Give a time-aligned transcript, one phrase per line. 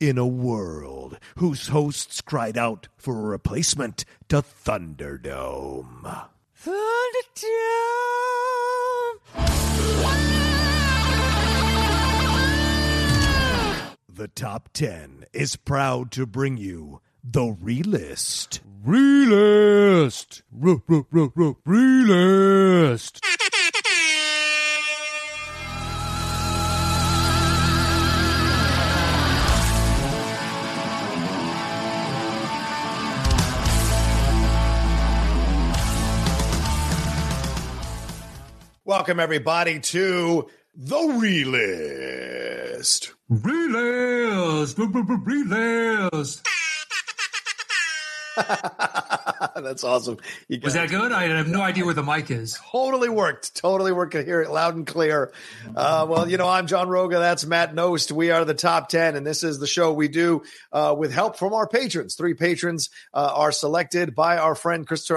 [0.00, 6.28] in a world whose hosts cried out for a replacement to Thunderdome.
[6.60, 6.78] Thunderdome!
[14.08, 18.60] The top 10 is proud to bring you the Relist.
[18.84, 20.42] Relist!
[21.66, 23.20] Relist!
[38.98, 42.42] Welcome, everybody, to the Relist.
[43.30, 46.42] Relist, relist.
[49.54, 50.18] That's awesome.
[50.48, 51.12] You Was that good?
[51.12, 52.58] I have no idea where the mic is.
[52.72, 53.54] totally worked.
[53.54, 54.16] Totally worked.
[54.16, 55.32] I hear it loud and clear.
[55.76, 57.20] Uh, well, you know, I'm John Roga.
[57.20, 58.10] That's Matt Knost.
[58.10, 61.38] We are the top 10, and this is the show we do uh, with help
[61.38, 62.16] from our patrons.
[62.16, 65.14] Three patrons uh, are selected by our friend Christos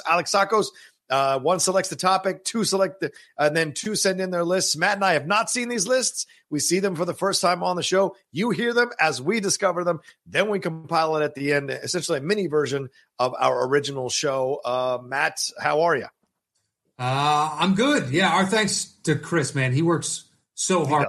[0.00, 0.66] Alexakos.
[1.10, 4.76] Uh, one selects the topic, two select the, and then two send in their lists.
[4.76, 6.26] Matt and I have not seen these lists.
[6.48, 8.16] We see them for the first time on the show.
[8.32, 10.00] You hear them as we discover them.
[10.26, 14.60] Then we compile it at the end, essentially a mini version of our original show.
[14.64, 16.06] Uh, Matt, how are you?
[16.98, 18.10] Uh, I'm good.
[18.10, 19.72] Yeah, our thanks to Chris, man.
[19.72, 20.24] He works
[20.54, 21.08] so hard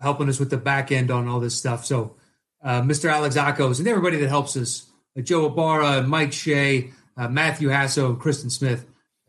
[0.00, 1.84] helping us with the back end on all this stuff.
[1.84, 2.14] So,
[2.62, 3.10] uh, Mr.
[3.10, 8.50] Alexakos and everybody that helps us, uh, Joe Ibarra, Mike Shea, uh, Matthew Hasso, Kristen
[8.50, 8.86] Smith.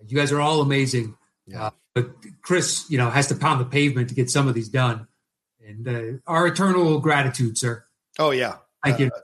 [0.08, 1.16] You guys are all amazing.
[1.45, 1.66] Yeah.
[1.67, 2.09] Uh, but
[2.42, 5.08] Chris, you know, has to pound the pavement to get some of these done.
[5.66, 7.83] And uh, our eternal gratitude, sir.
[8.17, 9.08] Oh yeah, Thank you.
[9.08, 9.19] Uh,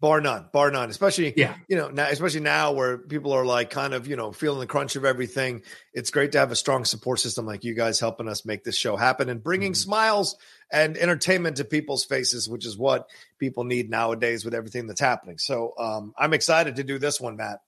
[0.00, 0.90] bar none, bar none.
[0.90, 1.54] Especially Yeah.
[1.68, 4.66] you know now, especially now where people are like kind of you know feeling the
[4.66, 5.62] crunch of everything.
[5.94, 8.76] It's great to have a strong support system like you guys helping us make this
[8.76, 9.76] show happen and bringing Mhm.
[9.76, 10.36] smiles
[10.70, 13.08] and entertainment to people's faces, which is what
[13.38, 15.38] people need nowadays with everything that's happening.
[15.38, 17.60] So um, I'm excited to do this one, Matt.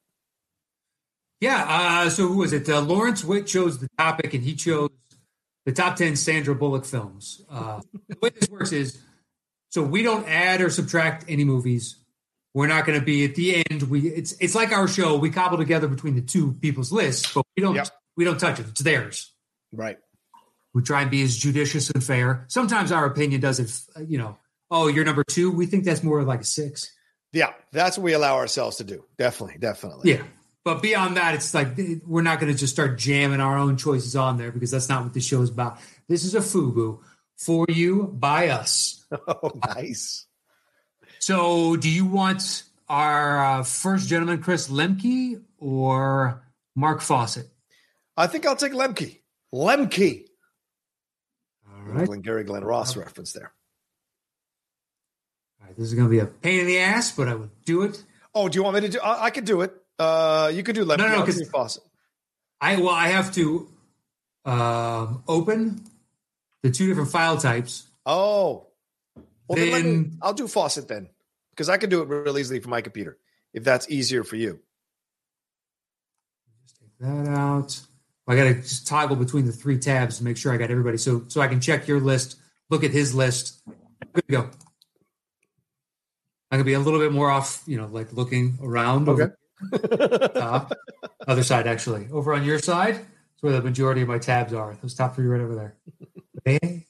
[1.41, 1.65] Yeah.
[1.69, 2.69] Uh, so who was it?
[2.69, 4.91] Uh, Lawrence Witt chose the topic, and he chose
[5.67, 7.43] the top ten Sandra Bullock films.
[7.51, 8.99] Uh, the way this works is,
[9.71, 11.97] so we don't add or subtract any movies.
[12.55, 13.83] We're not going to be at the end.
[13.85, 15.17] We it's it's like our show.
[15.17, 17.89] We cobble together between the two people's lists, but we don't Yep.
[18.17, 18.67] we don't touch it.
[18.69, 19.33] It's theirs.
[19.73, 19.99] Right.
[20.75, 22.45] We try and be as judicious and fair.
[22.49, 23.71] Sometimes our opinion doesn't.
[23.97, 24.39] uh, You know,
[24.71, 25.51] oh, you're number two.
[25.51, 26.91] We think that's more like a six.
[27.33, 29.05] Yeah, that's what we allow ourselves to do.
[29.19, 30.13] Definitely, definitely.
[30.13, 30.23] Yeah.
[30.65, 34.17] But beyond that, it's like we're not going to just start jamming our own choices
[34.17, 35.79] on there because that's not what the show is about.
[36.09, 37.01] This is a FUBU
[37.37, 38.95] for you by us.
[39.27, 40.27] Oh, nice.
[41.19, 46.43] So, do you want our uh, first gentleman, Chris Lemke, or
[46.77, 47.49] Mark Fawcett?
[48.19, 49.21] I think I'll take Lemke.
[49.55, 50.27] Lemke.
[51.73, 52.07] All right.
[52.07, 53.51] Glengarry Glen Ross reference there.
[55.61, 55.77] All right.
[55.77, 58.05] This is going to be a pain in the ass, but I will do it.
[58.35, 59.01] Oh, do you want me to do?
[59.01, 59.73] I, I could do it.
[59.99, 60.99] Uh, you could do Lemke.
[60.99, 61.45] No, no, I'll 'cause- do
[62.61, 63.69] I well, I have to
[64.45, 65.85] um, open
[66.63, 67.87] the two different file types.
[68.05, 68.67] Oh,
[69.47, 71.09] well, then, let me, I'll do Fawcett then,
[71.51, 73.17] because I can do it real easily from my computer
[73.55, 74.61] if that's easier for you.
[76.67, 77.81] Just take that out.
[78.27, 80.99] I got to just toggle between the three tabs to make sure I got everybody.
[80.99, 82.37] So so I can check your list,
[82.71, 83.63] look at his list.
[84.13, 84.41] Good to go.
[86.51, 89.09] I'm gonna be a little bit more off, you know, like looking around.
[89.09, 89.23] Okay.
[89.23, 89.39] Over
[90.35, 90.73] top.
[91.27, 92.95] Other side, actually, over on your side.
[92.97, 94.77] That's where the majority of my tabs are.
[94.83, 96.83] Those top three right over there.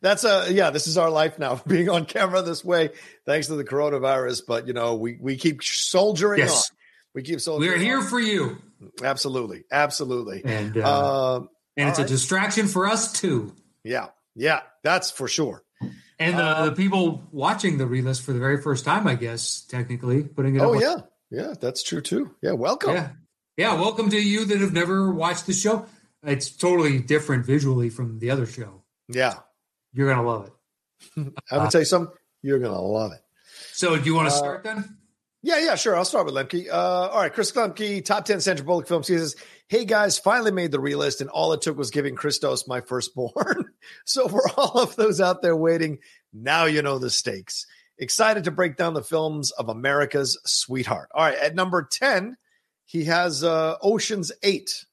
[0.00, 0.70] That's a yeah.
[0.70, 2.90] This is our life now, being on camera this way,
[3.24, 4.42] thanks to the coronavirus.
[4.46, 6.76] But you know, we we keep soldiering Yes, on.
[7.14, 7.72] We keep soldiering.
[7.72, 8.04] we're here on.
[8.06, 8.58] for you,
[9.02, 10.42] Absolutely, absolutely.
[10.44, 13.54] and uh, Um, and it's all a distraction for us too.
[13.82, 15.63] yeah, yeah, that's for sure.
[16.18, 19.62] And the, Uh, the people watching the relist for the very first time, I guess,
[19.62, 20.60] technically putting it.
[20.62, 20.96] Oh yeah,
[21.30, 22.34] yeah, that's true too.
[22.42, 22.94] Yeah, welcome.
[22.94, 23.10] Yeah.
[23.56, 23.74] Yeah.
[23.80, 25.86] Welcome to you that have never watched the show.
[26.22, 28.82] It's totally different visually from the other show.
[29.08, 29.34] yeah.
[29.92, 30.52] You're going to love it.
[31.16, 32.12] I'm gonna tell you something.
[32.42, 33.20] You're gonna love it.
[33.72, 34.96] So, do you want to Uh, start then?
[35.42, 35.94] Yeah, yeah, sure.
[35.94, 36.68] I'll start with Lemke.
[36.68, 39.06] Uh, all right, Chris Lemke, top 10 Sandra Bullock films.
[39.06, 39.36] He says,
[39.68, 43.70] Hey guys, finally made the relist, and all it took was giving Christos my firstborn.
[44.04, 45.98] so, for all of those out there waiting,
[46.32, 47.66] now you know the stakes.
[47.98, 51.08] Excited to break down the films of America's sweetheart.
[51.14, 52.36] All right, at number 10,
[52.84, 54.86] he has uh, Ocean's 8.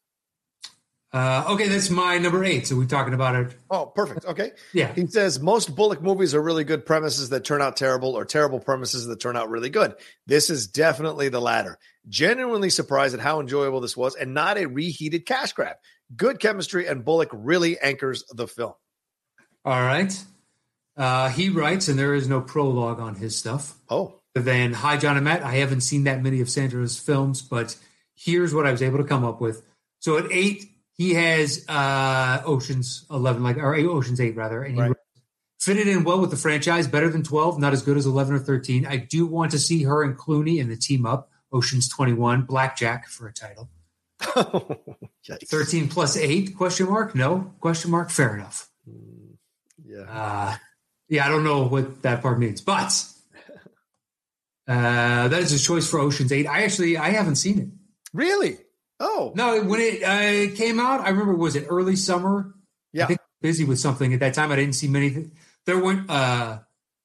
[1.13, 2.65] Uh, okay, that's my number eight.
[2.65, 3.53] So, we're talking about it.
[3.69, 4.25] Oh, perfect.
[4.25, 4.51] Okay.
[4.73, 4.93] Yeah.
[4.93, 8.61] He says most Bullock movies are really good premises that turn out terrible or terrible
[8.61, 9.95] premises that turn out really good.
[10.25, 11.77] This is definitely the latter.
[12.07, 15.75] Genuinely surprised at how enjoyable this was and not a reheated cash grab.
[16.16, 18.74] Good chemistry and Bullock really anchors the film.
[19.63, 20.12] All right.
[20.98, 23.75] Uh, he writes, and there is no prologue on his stuff.
[23.90, 25.42] Oh, Then, hi, John and Matt.
[25.44, 27.75] I haven't seen that many of Sandra's films, but
[28.16, 29.63] here's what I was able to come up with.
[30.00, 34.81] So at eight, he has uh, Ocean's Eleven, like or Ocean's Eight rather, and he
[34.81, 34.92] Right.
[35.60, 36.88] fitted in well with the franchise.
[36.88, 38.86] Better than twelve, not as good as eleven or thirteen.
[38.86, 41.30] I do want to see her and Clooney in the team up.
[41.54, 43.69] Ocean's Twenty One, Blackjack for a title.
[45.27, 45.47] Yikes.
[45.47, 46.56] Thirteen plus eight?
[46.56, 47.15] Question mark?
[47.15, 47.53] No?
[47.59, 48.09] Question mark?
[48.09, 48.69] Fair enough.
[49.85, 50.01] Yeah.
[50.09, 50.56] Uh,
[51.09, 52.91] yeah, I don't know what that part means, but
[54.68, 56.47] uh, that is a choice for Ocean's Eight.
[56.47, 57.68] I actually I haven't seen it.
[58.13, 58.57] Really?
[59.00, 62.53] Oh, No, when it uh, came out, I remember was it early summer?
[62.94, 63.06] Yeah.
[63.06, 64.51] I think busy with something at that time.
[64.51, 65.31] I didn't see many.
[65.65, 66.59] There weren't, uh,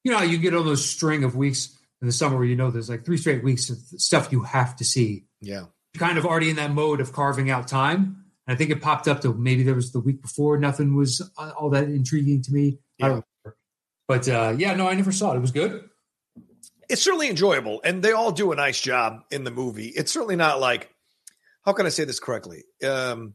[0.05, 2.71] you know, you get on those string of weeks in the summer where you know
[2.71, 5.25] there's like three straight weeks of stuff you have to see.
[5.41, 5.65] yeah.
[5.97, 8.25] Kind of already in that mode of carving out time.
[8.47, 10.59] And I think it popped up to maybe there was the week before.
[10.59, 12.79] Nothing was uh, all that intriguing to me.
[13.03, 13.59] I don't remember.
[14.07, 15.37] But uh, yeah, no, I never saw it.
[15.37, 15.89] It was good.
[16.89, 19.89] It's certainly enjoyable, and they all do a nice job in the movie.
[19.89, 20.89] It's certainly not like,
[21.65, 22.63] how can I say this correctly?
[22.87, 23.35] Um,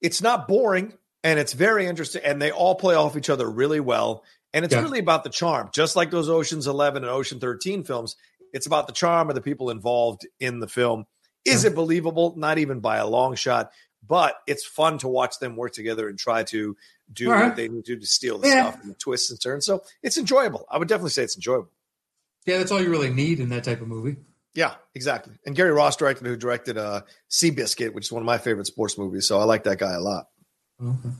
[0.00, 0.92] it's not boring,
[1.24, 4.22] and it's very interesting, and they all play off each other really well.
[4.54, 4.82] And it's Yeah.
[4.82, 8.14] really about the charm, just like those Ocean's Eleven and Ocean Thirteen films.
[8.52, 11.06] It's about the charm of the people involved in the film.
[11.46, 12.34] Is it believable?
[12.36, 13.70] Not even by a long shot,
[14.06, 16.76] but it's fun to watch them work together and try to
[17.12, 17.46] do right.
[17.46, 18.70] what they need to do to steal the Yeah.
[18.70, 19.64] stuff and the twists and turns.
[19.64, 20.66] So it's enjoyable.
[20.70, 21.70] I would definitely say it's enjoyable.
[22.46, 24.16] Yeah, that's all you really need in that type of movie.
[24.54, 25.34] Yeah, exactly.
[25.44, 28.96] And Gary Ross directed, who directed uh, Seabiscuit, which is one of my favorite sports
[28.96, 29.26] movies.
[29.26, 30.28] So I like that guy a lot.
[30.82, 31.10] Okay.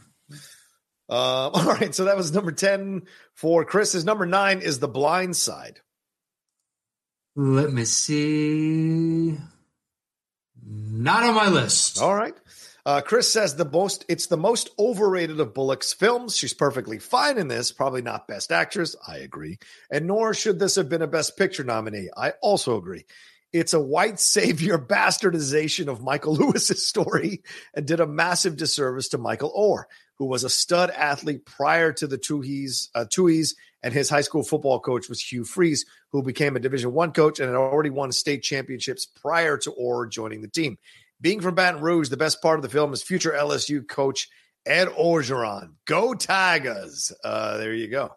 [1.08, 3.02] Uh, all right, so that was number ten
[3.34, 3.92] for Chris.
[3.92, 5.80] His number nine is The Blind Side.
[7.34, 9.36] Let me see.
[10.68, 12.00] Not on my list.
[12.00, 12.34] All right.
[12.84, 16.36] Uh, Chris says the most it's the most overrated of Bullock's films.
[16.36, 18.94] She's perfectly fine in this, probably not best actress.
[19.06, 19.58] I agree.
[19.90, 22.10] And nor should this have been a best picture nominee.
[22.16, 23.04] I also agree.
[23.52, 27.42] It's a white savior bastardization of Michael Lewis's story
[27.74, 29.84] and did a massive disservice to Michael Oher,
[30.18, 33.04] who was a stud athlete prior to the Tuohys, uh,
[33.82, 37.38] and his high school football coach was Hugh Freeze, who became a Division One coach
[37.40, 40.78] and had already won state championships prior to Oher joining the team.
[41.20, 44.28] Being from Baton Rouge, the best part of the film is future LSU coach
[44.66, 45.74] Ed Orgeron.
[45.86, 47.12] Go Tigers!
[47.24, 48.14] Uh, there you go.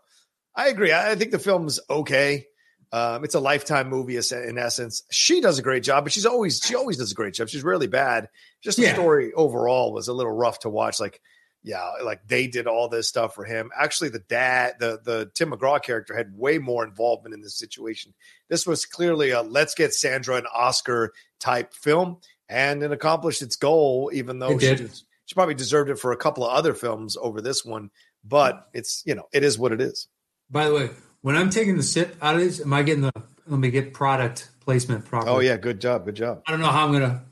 [0.55, 0.91] I agree.
[0.91, 2.45] I I think the film's okay.
[2.91, 5.03] Um, it's a lifetime movie in essence.
[5.11, 7.47] She does a great job, but she's always she always does a great job.
[7.49, 8.29] She's really bad.
[8.63, 8.93] Just the Yeah.
[8.95, 10.99] story overall was a little rough to watch.
[10.99, 11.21] Like,
[11.63, 13.69] yeah, like they did all this stuff for him.
[13.77, 18.13] Actually, the dad, the the Tim McGraw character, had way more involvement in this situation.
[18.47, 22.17] This was clearly a let's get Sandra an Oscar type film,
[22.47, 24.09] and it accomplished its goal.
[24.13, 24.91] Even though It she, did.
[25.25, 27.89] she probably deserved it for a couple of other films over this one,
[28.23, 28.63] but mm.
[28.73, 30.07] it's you know it is what it is.
[30.49, 30.89] By the way,
[31.21, 33.11] when I'm taking the sip out of this, am I getting the
[33.47, 35.35] let me get product placement properly?
[35.35, 36.41] Oh yeah, good job, good job.
[36.47, 37.25] I don't know how I'm gonna.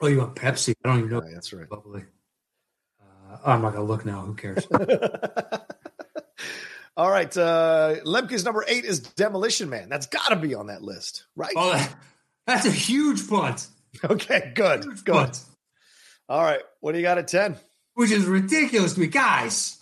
[0.00, 0.74] Oh, you want Pepsi?
[0.84, 1.22] I don't even know.
[1.24, 1.68] Yeah, that's right.
[1.68, 2.04] Bubbly.
[3.00, 4.20] Uh, I'm not gonna look now.
[4.20, 4.66] Who cares?
[6.96, 9.88] All right, uh, Lemke's number eight is Demolition Man.
[9.88, 11.52] That's got to be on that list, right?
[11.54, 11.94] oh, that,
[12.46, 13.66] that's a huge punt.
[14.04, 15.12] Okay, good, Huge good.
[15.14, 15.40] punt.
[16.28, 17.56] All right, what do you got at ten?
[17.94, 19.76] Which is ridiculous to me, guys.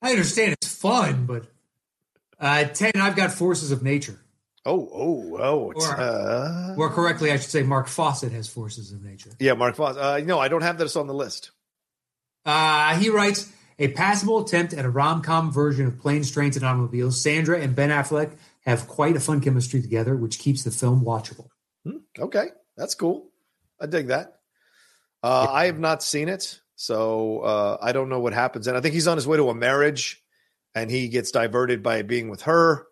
[0.00, 1.46] I understand it's fun, but
[2.38, 4.18] uh, ten, I've got Forces of Nature.
[4.66, 5.72] Oh, oh, oh.
[5.74, 9.30] Or- uh, More correctly, I should say Mark Fawcett has Forces of Nature.
[9.38, 10.02] yeah, Mark Fawcett.
[10.02, 11.52] Uh, no, I don't have this on the list.
[12.44, 16.64] Uh, he writes a passable attempt at a rom com version of Planes, Trains, and
[16.66, 17.20] Automobiles.
[17.20, 18.32] Sandra and Ben Affleck
[18.64, 21.48] have quite a fun chemistry together, which keeps the film watchable.
[21.84, 23.30] Hmm, okay, that's cool.
[23.80, 24.40] I dig that.
[25.22, 28.66] Uh, I have not seen it, so uh, I don't know what happens.
[28.66, 30.22] And I think he's on his way to a marriage,
[30.74, 32.86] and he gets diverted by being with her,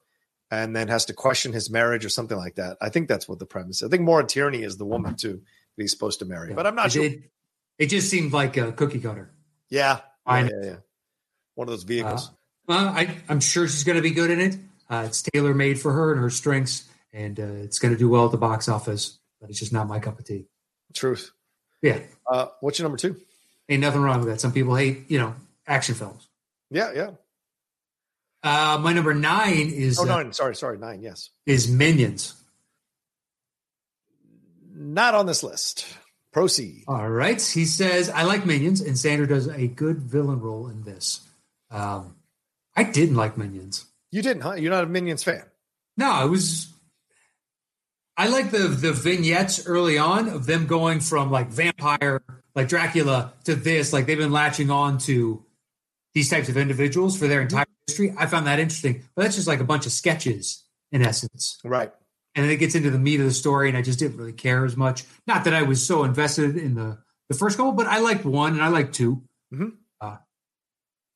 [0.62, 2.76] and then has to question his marriage or something like that.
[2.80, 3.82] I think that's what the premise.
[3.82, 3.88] is.
[3.88, 5.42] I think Maura Tierney is the woman too
[5.76, 7.04] that he's supposed to marry, but I'm not it, sure.
[7.04, 7.30] It,
[7.78, 9.30] it just seemed like a cookie cutter.
[9.70, 10.76] yeah, I yeah, yeah, yeah.
[11.54, 12.30] One of those vehicles.
[12.66, 14.56] Well, I, I'm sure she's going to be good in it.
[14.88, 18.08] Uh, it's tailor made for her and her strengths, and uh, it's going to do
[18.08, 19.18] well at the box office.
[19.40, 20.46] But it's just not my cup of tea.
[20.94, 21.30] Truth.
[21.82, 23.16] Yeah, Uh, what's your number two?
[23.68, 24.40] ain't nothing wrong with that.
[24.40, 25.34] Some people hate, you know,
[25.66, 26.26] action films.
[26.70, 27.10] Yeah, yeah.
[28.44, 30.30] Uh, my number nine is Oh, uh.
[30.32, 31.00] Sorry, sorry, nine.
[31.00, 32.34] Yes, is Minions.
[34.74, 35.86] not on this list.
[36.32, 36.82] Proceed.
[36.88, 37.40] All right.
[37.40, 41.20] He says, I like Minions, and Sandra does a good villain role in this.
[41.70, 42.16] Um,
[42.76, 43.86] I didn't like Minions.
[44.10, 44.54] You didn't, huh?
[44.54, 45.44] You're not a Minions fan.
[45.96, 46.66] No, it was.
[48.16, 52.22] I like the the vignettes early on of them going from like vampire,
[52.54, 53.92] like Dracula, to this.
[53.92, 55.44] Like they've been latching on to
[56.14, 58.14] these types of individuals for their entire history.
[58.16, 61.58] I found that interesting, but that's just like a bunch of sketches in essence.
[61.64, 61.92] Right.
[62.34, 64.32] And then it gets into the meat of the story, and I just didn't really
[64.32, 65.04] care as much.
[65.26, 66.98] Not that I was so invested in the
[67.28, 69.22] the first couple, but I liked one and I liked 2
[69.52, 69.72] Mhm.
[70.00, 70.16] Uh,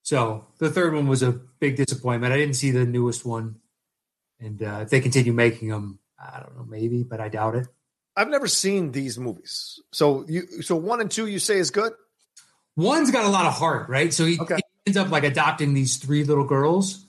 [0.02, 2.32] so the third one was a big disappointment.
[2.32, 3.56] I didn't see the newest one,
[4.40, 7.66] and uh, if they continue making them, I don't know, maybe, but I doubt it.
[8.16, 9.80] I've never seen these movies.
[9.92, 11.92] So you so one and two you say is good?
[12.76, 14.12] One's got a lot of heart, right?
[14.14, 14.56] So he, Okay.
[14.88, 17.06] Ends up like adopting these three little girls,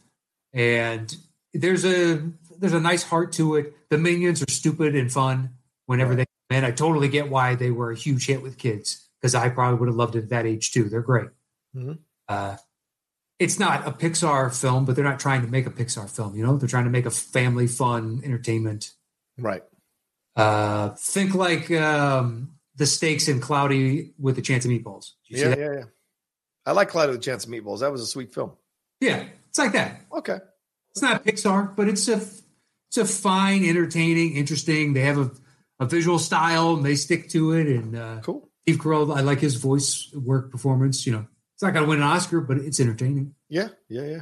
[0.53, 1.15] and
[1.53, 3.73] there's a there's a nice heart to it.
[3.89, 5.51] The minions are stupid and fun
[5.85, 6.65] whenever they come in.
[6.65, 9.87] I totally get why they were a huge hit with kids because I probably would
[9.87, 10.89] have loved it at that age too.
[10.89, 11.29] They're great.
[11.75, 11.99] Mhm.
[12.27, 12.57] Uh,
[13.39, 16.35] it's not a Pixar film, but they're not trying to make a Pixar film.
[16.35, 18.91] You know, they're trying to make a family fun entertainment.
[19.37, 19.63] Right.
[20.35, 25.11] Uh, think like um, the stakes in Cloudy with a Chance of Meatballs.
[25.27, 25.83] Did you see Yeah, yeah, yeah.
[26.69, 27.79] I like Clyde with a Chance of Meatballs.
[27.79, 28.51] That was a sweet film.
[29.01, 30.01] yeah, it's like that.
[30.13, 30.37] Okay.
[30.91, 34.93] It's not Pixar, but it's a it's a fine, entertaining, interesting.
[34.93, 35.31] They have a,
[35.79, 37.67] a visual style and they stick to it.
[37.67, 38.49] And uh, Cool.
[38.67, 41.05] Steve Carell, I like his voice work performance.
[41.07, 43.33] You know, it's not going to win an Oscar, but it's entertaining.
[43.49, 44.21] Yeah, yeah, yeah.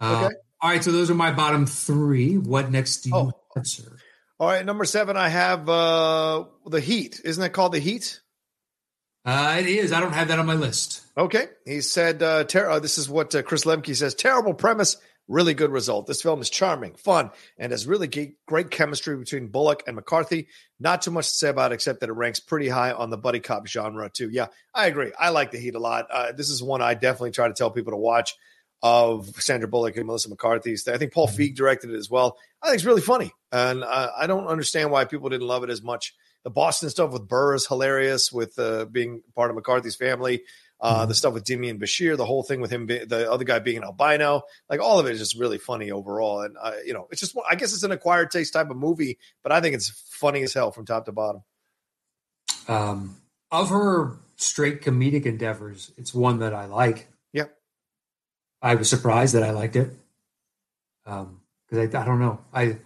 [0.00, 0.34] Uh, Okay.
[0.60, 2.38] All right, so those are my bottom three.
[2.38, 3.32] What next do you Oh.
[3.56, 3.66] have?
[4.38, 7.20] All right, number seven, I have uh the Heat.
[7.24, 8.20] Isn't that called the Heat?
[9.24, 9.92] Uh, it is.
[9.92, 11.02] I don't have that on my list.
[11.16, 11.46] Okay.
[11.64, 14.96] He said, uh, ter- uh, this is what uh, Chris Lemke says terrible premise,
[15.28, 16.06] really good result.
[16.06, 20.48] This film is charming, fun, and has really ge- great chemistry between Bullock and McCarthy.
[20.80, 23.16] Not too much to say about it, except that it ranks pretty high on the
[23.16, 24.28] buddy cop genre, too.
[24.28, 25.12] Yeah, I agree.
[25.16, 26.08] I like The Heat a lot.
[26.10, 28.34] Uh, this is one I definitely try to tell people to watch
[28.82, 30.88] of Sandra Bullock and Melissa McCarthy's.
[30.88, 32.36] I think Paul Feig directed it as well.
[32.60, 33.30] I think it's really funny.
[33.52, 36.14] And uh, I don't understand why people didn't love it as much.
[36.42, 40.42] The Boston stuff with Burr is hilarious, with uh, being part of McCarthy's family.
[40.80, 41.08] Uh, Mhm.
[41.08, 43.76] The stuff with Demián Bichir, the whole thing with him, be, the other guy being
[43.76, 46.40] an albino, like all of it is just really funny overall.
[46.40, 49.52] And you know, it's just I guess it's an acquired taste type of movie, but
[49.52, 51.42] I think it's funny as hell from top to bottom.
[52.66, 53.16] Um,
[53.52, 57.06] of her straight comedic endeavors, it's one that I like.
[57.32, 57.46] Yeah.
[58.60, 59.90] I was surprised that I liked it.
[61.06, 62.40] Um, because I, I don't know.
[62.52, 62.78] I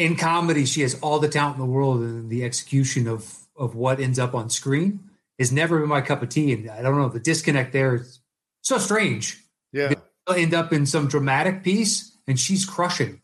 [0.00, 3.74] in comedy, she has all the talent in the world, and the execution of of
[3.74, 5.00] what ends up on screen
[5.38, 6.54] has never been my cup of tea.
[6.54, 8.20] And I don't know the disconnect there is
[8.62, 9.38] so strange.
[9.72, 9.92] Yeah,
[10.26, 13.20] She'll end up in some dramatic piece, and she's crushing.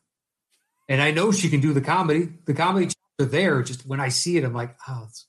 [0.89, 2.29] And I know she can do the comedy.
[2.45, 3.63] The comedy are there.
[3.63, 5.27] Just when I see it, I'm like, oh, it's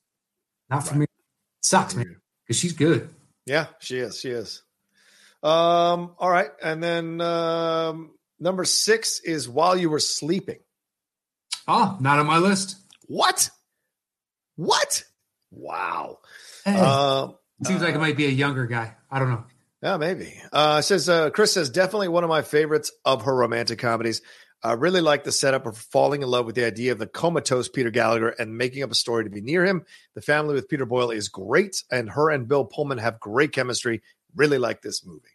[0.70, 1.00] not for Right.
[1.00, 1.04] me.
[1.06, 3.10] It sucks, man, because she's good.
[3.46, 4.62] yeah, she is, she is.
[5.42, 10.60] Um, all right, and then um, number six is while you were sleeping.
[11.68, 12.78] Oh, not on my list.
[13.08, 13.50] What?
[14.56, 15.04] What?
[15.52, 16.20] Wow.
[16.66, 18.96] Eh, Um, Seems like it might be a younger guy.
[19.10, 19.44] I don't know.
[19.82, 20.34] Yeah, maybe.
[20.52, 24.22] Uh, says uh, Chris says definitely one of my favorites of her romantic comedies.
[24.64, 27.70] I really like the setup of falling in love with the idea of the comatose
[27.70, 29.86] Peter Gallagher and making up a story to be near him.
[30.16, 34.02] The family with Peter Boyle is great, and her and Bill Pullman have great chemistry.
[34.36, 35.30] Really like this movie.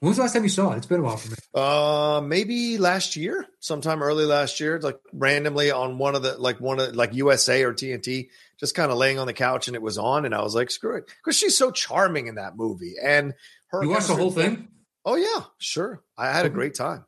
[0.00, 0.76] When was the last time you saw it?
[0.76, 1.36] It's been a while for me.
[1.54, 6.60] Uh, maybe last year, sometime early last year, like randomly on one of the like
[6.60, 8.28] one of like USA or TNT,
[8.60, 10.70] just kind of laying on the couch and it was on, and I was like,
[10.70, 13.32] screw it, because she's so charming in that movie, and
[13.68, 13.82] her.
[13.82, 14.68] You watched the whole thing?
[15.06, 16.02] Oh yeah, sure.
[16.18, 17.06] I had a great time.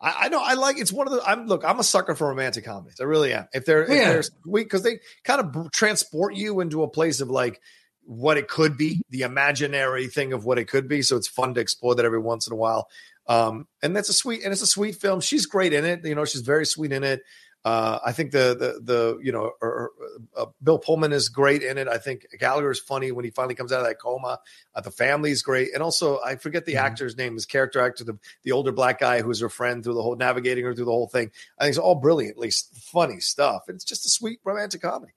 [0.00, 1.22] I, I know I like it's one of the.
[1.22, 1.64] I'm look.
[1.64, 2.98] I'm a sucker for romantic comedies.
[3.00, 3.46] I really am.
[3.52, 4.08] If they're if Yeah.
[4.12, 7.60] they're sweet because they kind of transport you into a place of like
[8.08, 11.02] what it could be, the imaginary thing of what it could be.
[11.02, 12.88] So it's fun to explore that every once in a while.
[13.26, 15.20] Um, and that's a sweet and it's a sweet film.
[15.20, 16.02] She's great in it.
[16.06, 17.22] You know, she's very sweet in it.
[17.66, 19.90] Uh, I think the the the you know er,
[20.34, 21.86] uh, Bill Pullman is great in it.
[21.86, 24.38] I think Gallagher is funny when he finally comes out of that coma.
[24.74, 26.80] Uh, the family is great, and also I forget the Mhm.
[26.80, 27.34] actor's name.
[27.34, 30.64] His character actor, the the older black guy who's her friend through the whole navigating
[30.64, 31.30] her through the whole thing.
[31.58, 33.64] I think it's all brilliantly funny stuff.
[33.68, 35.12] It's just a sweet romantic comedy.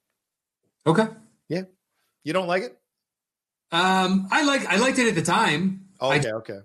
[0.86, 1.08] Okay.
[1.48, 1.64] Yeah,
[2.24, 2.81] you don't like it?
[3.72, 5.88] Um, I like I liked it at the time.
[6.00, 6.60] Oh, I- okay, okay.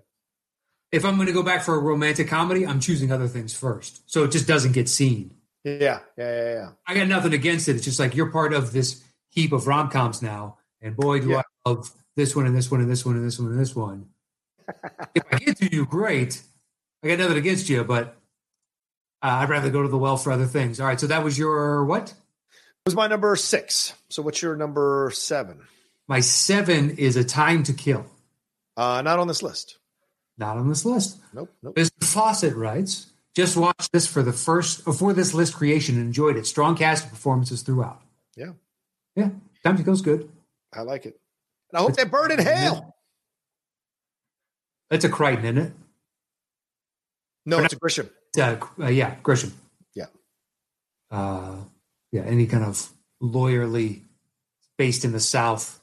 [0.91, 4.09] If I'm going to go back for a romantic comedy, I'm choosing other things first,
[4.09, 5.31] so it just doesn't get seen.
[5.65, 6.69] Yeah, yeah, yeah, yeah.
[6.87, 7.75] I got nothing against it.
[7.75, 11.29] It's just like you're part of this heap of rom coms now, and boy, do
[11.31, 11.41] Yeah.
[11.65, 13.75] I love this one and this one and this one and this one and this
[13.75, 14.07] one.
[15.13, 16.41] if I get to you, great.
[17.03, 18.15] I got nothing against you, but
[19.21, 20.79] uh, I'd rather go to the well for other things.
[20.79, 22.11] All right, so that was your what?
[22.11, 22.15] It
[22.85, 23.93] was my number six.
[24.09, 25.59] So what's your number seven?
[26.07, 28.05] My seven is a time to kill.
[28.75, 29.77] Uh, not on this list.
[30.37, 31.19] Not on this list.
[31.33, 31.75] Nope, nope.
[31.75, 32.03] Mr.
[32.03, 36.47] Fawcett writes, just watched this for the first before this list creation and enjoyed it.
[36.47, 38.01] Strong cast performances throughout.
[38.35, 38.53] Yeah.
[39.15, 39.29] Yeah.
[39.63, 40.29] Time to kill's good.
[40.73, 41.19] I like it.
[41.71, 42.95] And I hope they burn in hell.
[44.89, 45.73] That's a Crichton, isn't it?
[47.45, 48.09] No, it's a Grisham.
[48.37, 49.51] Uh, uh, yeah, Grisham.
[49.95, 50.05] Yeah.
[51.09, 51.57] Uh,
[52.11, 52.89] yeah, any kind of
[53.21, 54.01] lawyerly
[54.77, 55.79] based in the South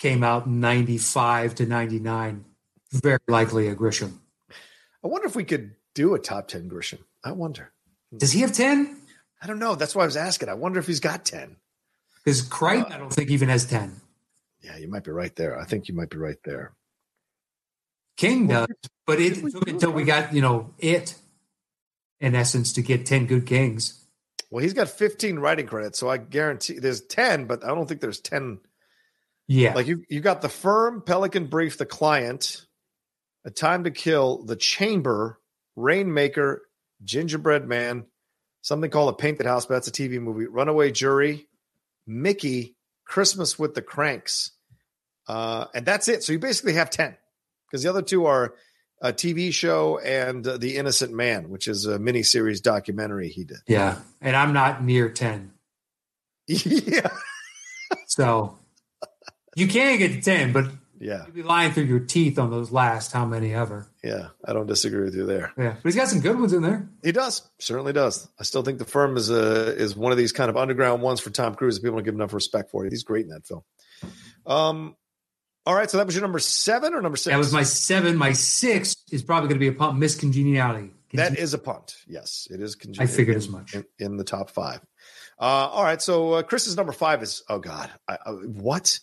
[0.00, 2.44] came out 95 to 99.
[2.90, 4.14] Very likely a Grisham.
[5.04, 6.98] I wonder if we could do a top 10 Grisham.
[7.22, 7.70] I wonder.
[8.16, 8.96] Does he have 10?
[9.40, 9.76] I don't know.
[9.76, 10.48] That's why I was asking.
[10.48, 11.56] I wonder if he's got 10.
[12.24, 14.00] Because Crichton, uh, I don't think even has 10.
[14.62, 15.58] Yeah, you might be right there.
[15.58, 16.72] I think you might be right there.
[18.16, 18.68] King does,
[19.06, 21.14] but it took until we got, you know, it
[22.20, 24.04] in essence to get 10 good kings.
[24.50, 28.02] Well, he's got 15 writing credits, so I guarantee there's 10, but I don't think
[28.02, 28.58] there's 10.
[29.50, 29.74] Yeah.
[29.74, 32.64] Like you you got the firm, Pelican Brief, the client,
[33.44, 35.40] A Time to Kill, The Chamber,
[35.74, 36.62] Rainmaker,
[37.02, 38.06] Gingerbread Man,
[38.62, 41.48] something called A Painted House, but that's a TV movie, Runaway Jury,
[42.06, 44.52] Mickey, Christmas with the Kranks.
[45.26, 46.22] Uh, and that's it.
[46.22, 47.16] So you basically have 10
[47.66, 48.54] because the other two are
[49.02, 53.58] a TV show and uh, The Innocent Man, which is a miniseries documentary he did.
[53.66, 53.98] Yeah.
[54.20, 55.50] And I'm not near 10.
[56.46, 57.10] yeah.
[58.06, 58.59] so
[59.56, 60.66] you can get to 10, but
[60.98, 61.24] yeah.
[61.26, 63.86] you'd be lying through your teeth on those last how many ever.
[64.04, 64.28] Yeah.
[64.44, 65.52] I don't disagree with you there.
[65.56, 65.74] Yeah.
[65.74, 66.88] But he's got some good ones in there.
[67.02, 67.42] He does.
[67.58, 68.28] Certainly does.
[68.38, 71.20] I still think the firm is a, is one of these kind of underground ones
[71.20, 72.84] for Tom Cruise that people don't give enough respect for.
[72.84, 72.90] You.
[72.90, 73.62] He's great in that film.
[74.46, 74.96] Um,
[75.66, 77.32] all right, so that was your number seven or number six?
[77.32, 78.16] That was my seven.
[78.16, 79.98] My six is probably going to be a punt.
[79.98, 80.90] Miss Congeniality.
[81.14, 81.96] That is a punt.
[82.06, 82.76] Yes, it is.
[82.98, 84.80] I figured as much in, in, the top five.
[85.38, 88.98] Uh, all right, so uh, Chris's number five is oh god, I, I, what?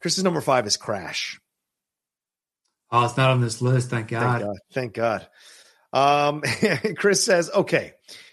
[0.00, 1.40] Chris's number five is Crash.
[2.90, 3.90] Oh, it's not on this list.
[3.90, 4.40] Thank God.
[4.72, 5.28] Thank God.
[5.92, 6.42] Thank God.
[6.42, 6.42] Um,
[6.96, 7.92] Chris says, okay,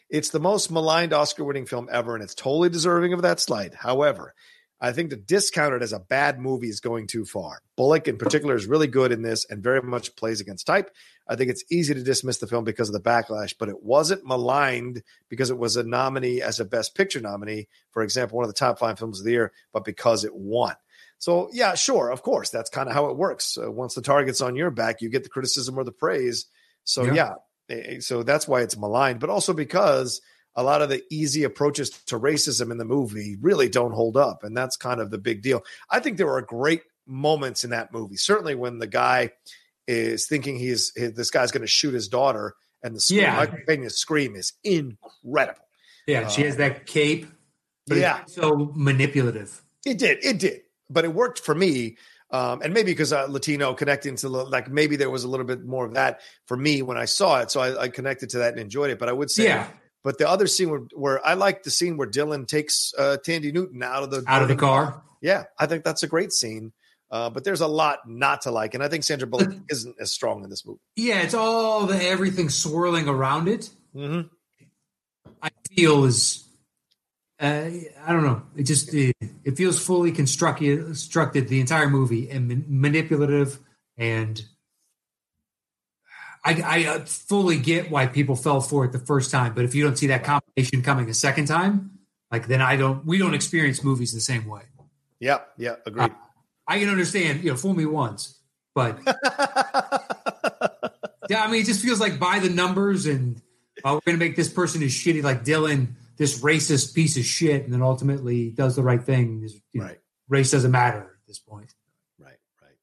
[0.09, 3.73] it's the most maligned Oscar-winning film ever, and it's totally deserving of that slide.
[3.73, 4.33] However,
[4.79, 7.59] I think to discount it as a bad movie is going too far.
[7.75, 10.91] Bullock, in particular, is really good in this and very much plays against type.
[11.27, 14.25] I think it's easy to dismiss the film because of the backlash, but it wasn't
[14.25, 18.49] maligned because it was a nominee as a Best Picture nominee, for example, one of
[18.49, 20.75] the top five films of the year, but because it won.
[21.19, 23.57] So, yeah, sure, of course, that's kind of how it works.
[23.57, 26.45] Uh, once the target's on your back, you get the criticism or the praise.
[26.83, 27.33] So, yeah, yeah
[27.69, 30.21] eh, eh, so that's why it's maligned, but also because–
[30.55, 34.43] a lot of the easy approaches to racism in the movie really don't hold up.
[34.43, 35.63] And that's kind of the big deal.
[35.89, 38.15] I think there were great moments in that movie.
[38.15, 39.31] Certainly when the guy
[39.87, 43.35] is thinking he's this guy's going to shoot his daughter and the scream, yeah.
[43.35, 45.61] Michael Pena's scream is incredible.
[46.07, 47.27] Yeah, she has that cape.
[47.87, 48.25] yeah.
[48.27, 49.61] so manipulative.
[49.85, 50.23] It did.
[50.23, 50.61] It did.
[50.89, 51.97] But it worked for me.
[52.31, 55.63] Um, and maybe because uh, Latino connecting to like maybe there was a little bit
[55.63, 58.53] more of that for me when I saw it, so I, I connected to that
[58.53, 58.99] and enjoyed it.
[58.99, 59.67] But I would say, yeah
[60.05, 63.51] but the other scene where, where I like the scene where Dillon takes uh, Thandie
[63.51, 65.01] Newton out of the out of the car.
[65.19, 66.71] Yeah, I think that's a great scene.
[67.09, 70.11] Uh, but there's a lot not to like, and I think Sandra Bullock isn't as
[70.11, 70.79] strong in this movie.
[70.95, 73.71] Yeah, it's all the everything swirling around it.
[73.95, 74.27] Mm-hmm.
[75.41, 76.44] I feel is
[77.39, 77.69] uh,
[78.05, 78.43] I don't know.
[78.55, 83.59] It just it, it feels fully constructed, constructed the entire movie and man- manipulative
[83.97, 84.41] and
[86.45, 89.73] I, I uh, fully get why people fell for it the first time, but if
[89.73, 91.97] you don't see that combination coming a second time,
[92.31, 93.03] like then I don't.
[93.03, 94.61] We don't experience movies the same way.
[95.19, 96.11] Yeah, yeah, agreed.
[96.11, 96.15] Uh,
[96.67, 97.43] I can understand.
[97.43, 98.39] You know, fool me once,
[98.75, 98.99] but
[101.29, 103.41] yeah, I mean, it just feels like by the numbers, and
[103.83, 107.25] uh, we're going to make this person as shitty like Dillon, this racist piece of
[107.25, 109.47] shit, and then ultimately does the right thing.
[109.71, 109.99] You know, right.
[110.27, 111.73] Race doesn't matter at this point.
[112.19, 112.37] Right.
[112.61, 112.77] Right.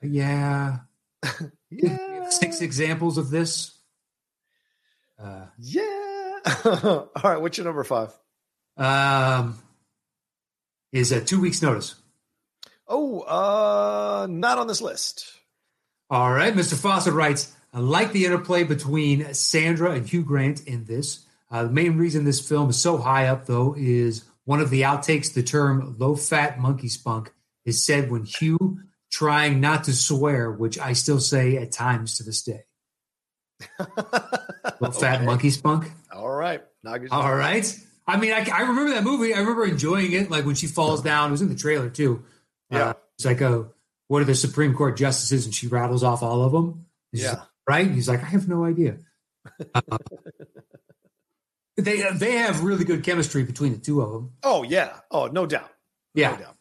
[0.00, 0.78] But yeah.
[1.70, 2.28] yeah.
[2.28, 3.78] Six examples of this.
[5.22, 6.38] Uh, yeah.
[6.64, 7.40] All right.
[7.40, 8.12] What's your number five?
[8.76, 9.58] Um,
[10.92, 11.94] is a two weeks notice.
[12.88, 15.32] Oh, uh, not on this list.
[16.10, 16.54] All right.
[16.54, 16.74] Mr.
[16.74, 21.24] Fawcett writes, I like the interplay between Sandra and Hugh Grant in this.
[21.52, 24.82] Uh, the main reason this film is so high up, though, is one of the
[24.82, 27.32] outtakes, the term low fat monkey spunk,
[27.66, 32.22] is said when Hugh trying not to swear, which I still say at times to
[32.22, 32.64] this day.
[33.78, 35.26] Little fat okay.
[35.26, 35.92] monkey spunk.
[36.10, 36.62] All right.
[37.10, 37.78] All right.
[38.06, 39.34] I mean, I, I, remember that movie.
[39.34, 40.30] I remember enjoying it.
[40.30, 42.24] Like when she falls down, it was in the trailer too.
[42.70, 42.88] Yeah.
[42.88, 43.72] Uh, it's like, oh,
[44.08, 45.44] what are the Supreme Court justices?
[45.44, 46.86] And she rattles off all of them.
[47.12, 47.30] Yeah.
[47.30, 47.90] Like, right.
[47.90, 48.96] He's like, I have no idea.
[49.74, 49.80] Uh,
[51.76, 54.32] they they have really good chemistry between the two of them.
[54.42, 55.00] Oh yeah.
[55.10, 55.70] Oh no doubt.
[56.14, 56.32] Yeah.
[56.32, 56.56] No doubt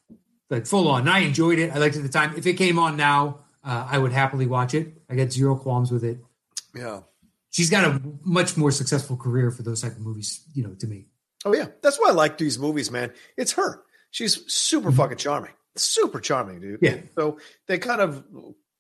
[0.52, 1.08] like full on.
[1.08, 1.72] I enjoyed it.
[1.72, 2.36] I liked it at the time.
[2.38, 5.02] If it came on now, uh, I would happily watch it.
[5.10, 6.20] I get zero qualms with it.
[6.76, 7.02] Yeah.
[7.50, 10.88] She's got a much more successful career for those type of movies, you know, to
[10.88, 11.08] me.
[11.46, 11.68] Oh yeah.
[11.82, 13.12] That's why I like these movies, man.
[13.38, 13.82] It's her.
[14.12, 14.98] She's super mm-hmm.
[14.98, 15.52] fucking charming.
[15.78, 16.80] Super charming, dude.
[16.82, 16.98] Yeah.
[17.16, 18.24] So they kind of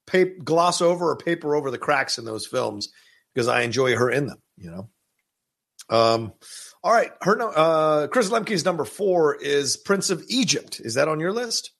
[0.05, 2.89] pap- gloss over or paper over the cracks in those films
[3.33, 4.39] because I enjoy her in them.
[4.57, 4.89] You know.
[5.91, 6.33] Um.
[6.83, 10.81] All right, her uh, Chris Lemke's number four is Prince of Egypt.
[10.83, 11.71] Is that on your list?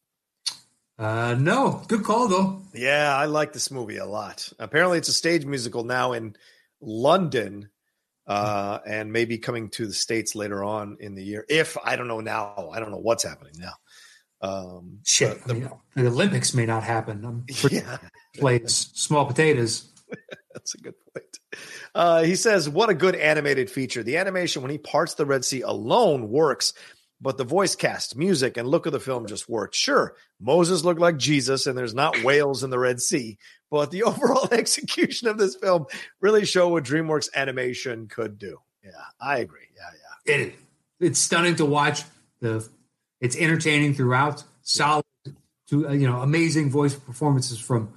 [1.00, 2.62] Uh, no, good call though.
[2.76, 4.48] Yeah, I like this movie a lot.
[4.60, 6.36] Apparently, it's a stage musical now in
[6.80, 7.70] London,
[8.28, 11.44] uh, and maybe coming to the states later on in the year.
[11.50, 13.74] If I don't know now, I don't know what's happening now.
[14.42, 17.26] Um, Shit, the- the Olympics may not happen.
[17.26, 17.98] I'm yeah,
[18.38, 19.88] plays small potatoes.
[20.54, 21.40] that's a good point.
[21.94, 24.04] Uh, he says, "What a good animated feature!
[24.04, 26.74] The animation when he parts the Red Sea alone works."
[27.24, 29.76] But the voice cast, music, and look of the film just worked.
[29.76, 33.38] Sure, Moses looked like Jesus, and there's not whales in the Red Sea,
[33.70, 35.86] but the overall execution of this film
[36.20, 38.58] really show what DreamWorks animation could do.
[38.84, 39.68] Yeah, I agree.
[39.76, 40.36] Yeah, yeah.
[40.36, 40.56] It,
[41.00, 42.04] it's stunning to watch.
[42.40, 42.68] The
[43.20, 44.44] it's entertaining throughout.
[44.64, 45.06] Solid,
[45.70, 47.94] to uh, you know, amazing voice performances from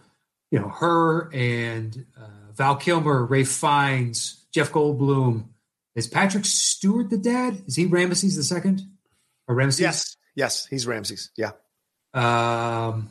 [0.50, 5.46] you know her and uh, Val Kilmer, Ralph Fiennes, Jeff Goldblum.
[5.94, 7.62] Is Patrick Stewart the dad?
[7.66, 8.82] Is he Ramesses the second?
[9.46, 9.80] Or Ramesses?
[9.80, 11.30] Yes, yes, he's Ramses.
[11.36, 11.50] Yeah,
[12.12, 13.10] Um,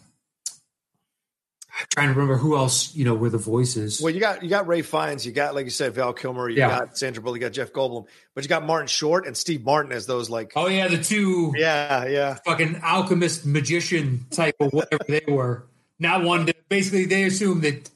[1.75, 3.99] I'm trying to remember who else you know were the voices.
[4.01, 6.57] well, you got you got Ralph Fiennes, you got like you said Val Kilmer, you
[6.57, 6.67] Yeah.
[6.79, 9.91] got Sandra Bullock, you got Jeff Goldblum, but you got Martin Short and Steve Martin
[9.91, 15.03] as those like, oh yeah, the two yeah, yeah, fucking alchemist magician type of whatever
[15.07, 15.65] they were.
[15.99, 17.89] Not one basically they assume that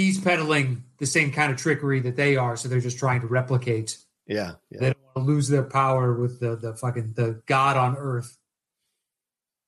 [0.00, 3.26] he's peddling the same kind of trickery that they are, so they're just trying to
[3.26, 3.98] replicate.
[4.26, 4.80] yeah, yeah.
[4.80, 8.36] They don't want to lose their power with the the fucking the god on earth.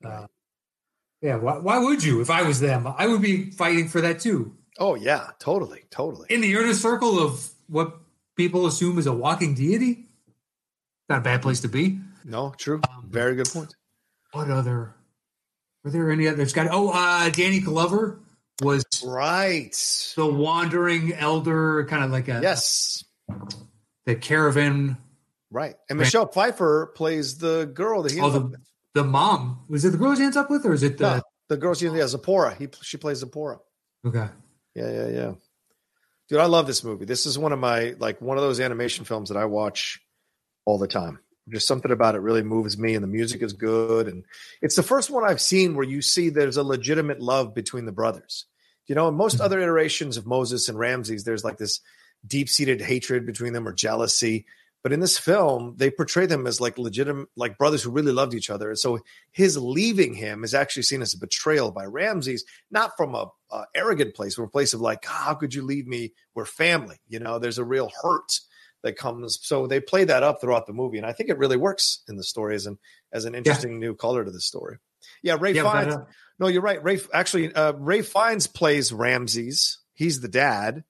[0.05, 0.27] Uh,
[1.21, 2.21] yeah, why, why would you?
[2.21, 4.57] If I was them, I would be fighting for that too.
[4.79, 6.27] Oh yeah, totally, totally.
[6.31, 7.95] In the inner circle of what
[8.37, 10.07] people assume is a walking deity,
[11.09, 12.01] not a bad place to be.
[12.25, 12.81] No, true.
[12.91, 13.75] Um, Very good point.
[14.33, 14.95] What other?
[15.85, 16.53] Were there any others?
[16.53, 18.22] Got oh, uh, Danny Glover
[18.63, 19.73] was Right.
[20.17, 23.05] the wandering elder, kind of like a Yes.
[24.07, 24.97] the caravan.
[25.51, 25.77] Right.
[25.91, 28.61] And Michelle Pfeiffer plays the girl that he Oh, ends up the with.
[28.95, 31.23] the mom was it the girl he ends up with, or is it the No,
[31.49, 32.55] the girl she yeah, Zipporah.
[32.55, 33.59] He she plays Zipporah.
[34.07, 34.29] okay?
[34.75, 35.33] Yeah, yeah, yeah.
[36.29, 37.05] Dude, I love this movie.
[37.05, 40.01] This is one of my like one of those animation films that I watch
[40.65, 41.19] all the time.
[41.51, 44.07] Just something about it really moves me, and the music is good.
[44.09, 44.25] And
[44.63, 47.93] it's the first one I've seen where you see there's a legitimate love between the
[47.93, 48.47] brothers.
[48.87, 49.45] You know, in most Mhm.
[49.45, 51.81] other iterations of Moses and Ramses, there's like this
[52.27, 54.47] deep seated hatred between them or jealousy.
[54.83, 58.35] But in this film, they portray them as like legitimate, like brothers who really loved
[58.35, 58.69] each other.
[58.71, 58.99] And so
[59.31, 63.65] his leaving him is actually seen as a betrayal by Ramses, not from a, a
[63.77, 66.15] arrogant place, from a place of like, "Ah, how could you leave me?
[66.35, 66.97] We're family.
[67.09, 68.41] You know, there's a real hurt
[68.83, 69.39] that comes.
[69.43, 72.17] So they play that up throughout the movie, and I think it really works in
[72.17, 72.79] the story as an
[73.13, 74.79] as an interesting new color to the story.
[75.23, 75.95] Yeah, Ray Yeah, Fiennes.
[75.95, 76.07] but, uh,
[76.39, 76.83] No, you're right.
[76.83, 79.79] Ray actually, uh, Ralph Fiennes plays Ramses.
[79.95, 80.85] He's the dad.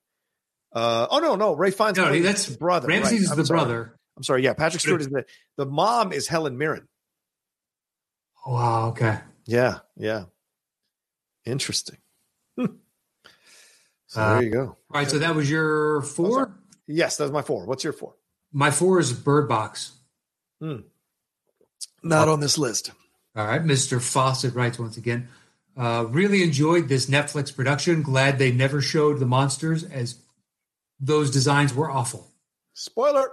[0.73, 1.97] Uh, oh no, no, Ralph Fiennes.
[1.99, 2.89] No, plays that's- the brother.
[2.89, 3.21] Ramses right.
[3.21, 3.59] is I'm the sorry.
[3.61, 3.97] brother.
[4.17, 4.43] I'm sorry.
[4.45, 5.25] Yeah, Patrick Stewart is the
[5.57, 6.87] the mom is Helen Mirren.
[8.47, 8.89] Wow.
[8.89, 9.19] Okay.
[9.47, 10.25] Yeah, yeah.
[11.45, 11.99] Interesting.
[12.59, 12.69] so
[14.17, 14.61] Uh, there you go.
[14.65, 15.09] All right.
[15.11, 16.33] So that was your four.
[16.33, 16.51] sorry.
[16.87, 17.67] Yes, that's my four.
[17.67, 18.15] What's your four?
[18.53, 19.93] My four is Bird Box.
[20.61, 20.81] Hmm.
[22.03, 22.93] Not on this list.
[23.35, 23.63] All right.
[23.63, 24.01] Mr.
[24.01, 25.29] Fawcett writes once again.
[25.77, 28.03] Uh, really enjoyed this Netflix production.
[28.03, 30.17] Glad they never showed the monsters as
[31.01, 32.27] those designs were awful.
[32.75, 33.31] Spoiler.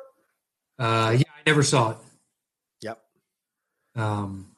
[0.78, 1.98] Uh, yeah, I never saw it.
[2.82, 3.02] Yep.
[3.96, 4.52] Um,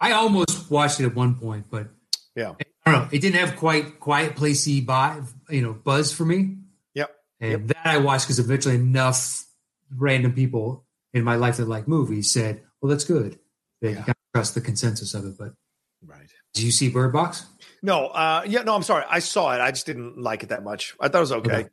[0.00, 1.88] I almost watched it at one point, but
[2.34, 2.54] Yeah.
[2.86, 3.08] I don't know.
[3.12, 5.20] It didn't have quite quiet placey by
[5.50, 6.56] you know buzz for me,
[6.94, 7.14] Yep.
[7.40, 9.44] and that I watched because eventually enough
[9.94, 13.38] random people in my life that like movies said, "Well, that's good."
[13.80, 13.96] They Yeah.
[13.96, 15.38] kind of trust the consensus of it.
[15.38, 15.54] But
[16.04, 16.30] Right.
[16.54, 17.46] do you see Bird Box?
[17.82, 18.06] No.
[18.08, 18.42] Uh.
[18.46, 18.62] Yeah.
[18.62, 18.74] No.
[18.74, 19.04] I'm sorry.
[19.08, 19.60] I saw it.
[19.60, 20.94] I just didn't like it that much.
[21.00, 21.50] I thought it was okay.
[21.60, 21.68] Okay.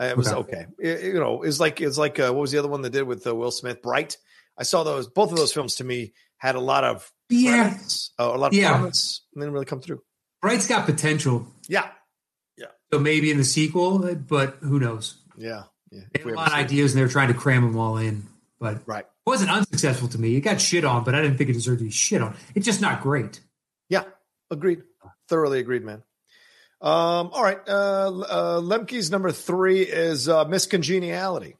[0.00, 0.38] Uh, It was Okay.
[0.38, 0.66] okay.
[0.78, 3.02] It- you know, it's like it's like uh, what was the other one they did
[3.04, 3.80] with uh, Will Smith?
[3.82, 4.16] Bright.
[4.58, 5.08] I saw those.
[5.08, 8.48] Both of those films to me had a lot of Yeah, premise, uh, a lot
[8.48, 8.72] of Yeah.
[8.72, 10.02] promise, and didn't really come through.
[10.42, 11.46] Bright's got potential.
[11.68, 11.90] Yeah.
[12.58, 12.66] Yeah.
[12.92, 15.22] So maybe in the sequel, but who knows?
[15.36, 15.64] Yeah.
[15.90, 16.00] Yeah.
[16.12, 16.64] They If had a lot of see it.
[16.64, 18.26] ideas, and they were trying to cram them all in.
[18.58, 19.06] But Right.
[19.26, 20.36] It wasn't unsuccessful to me.
[20.36, 22.36] It got shit on, but I didn't think it deserved to be shit on.
[22.54, 23.40] It's just not great.
[23.88, 24.04] Yeah,
[24.50, 24.82] agreed.
[25.28, 26.02] Thoroughly agreed, man.
[26.80, 27.58] Um, all right.
[27.66, 31.54] Uh, uh, Lemke's number three is uh, Miscongeniality.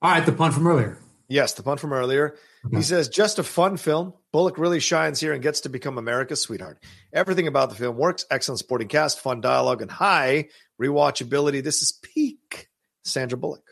[0.00, 0.98] All right, the pun from earlier.
[1.28, 2.36] Yes, the pun from earlier.
[2.70, 4.12] He says, just a fun film.
[4.32, 6.78] Bullock really shines here and gets to become America's sweetheart.
[7.12, 8.24] Everything about the film works.
[8.30, 10.48] Excellent supporting cast, fun dialogue, and high
[10.80, 11.62] rewatchability.
[11.62, 12.68] This is peak
[13.04, 13.64] Sandra Bullock.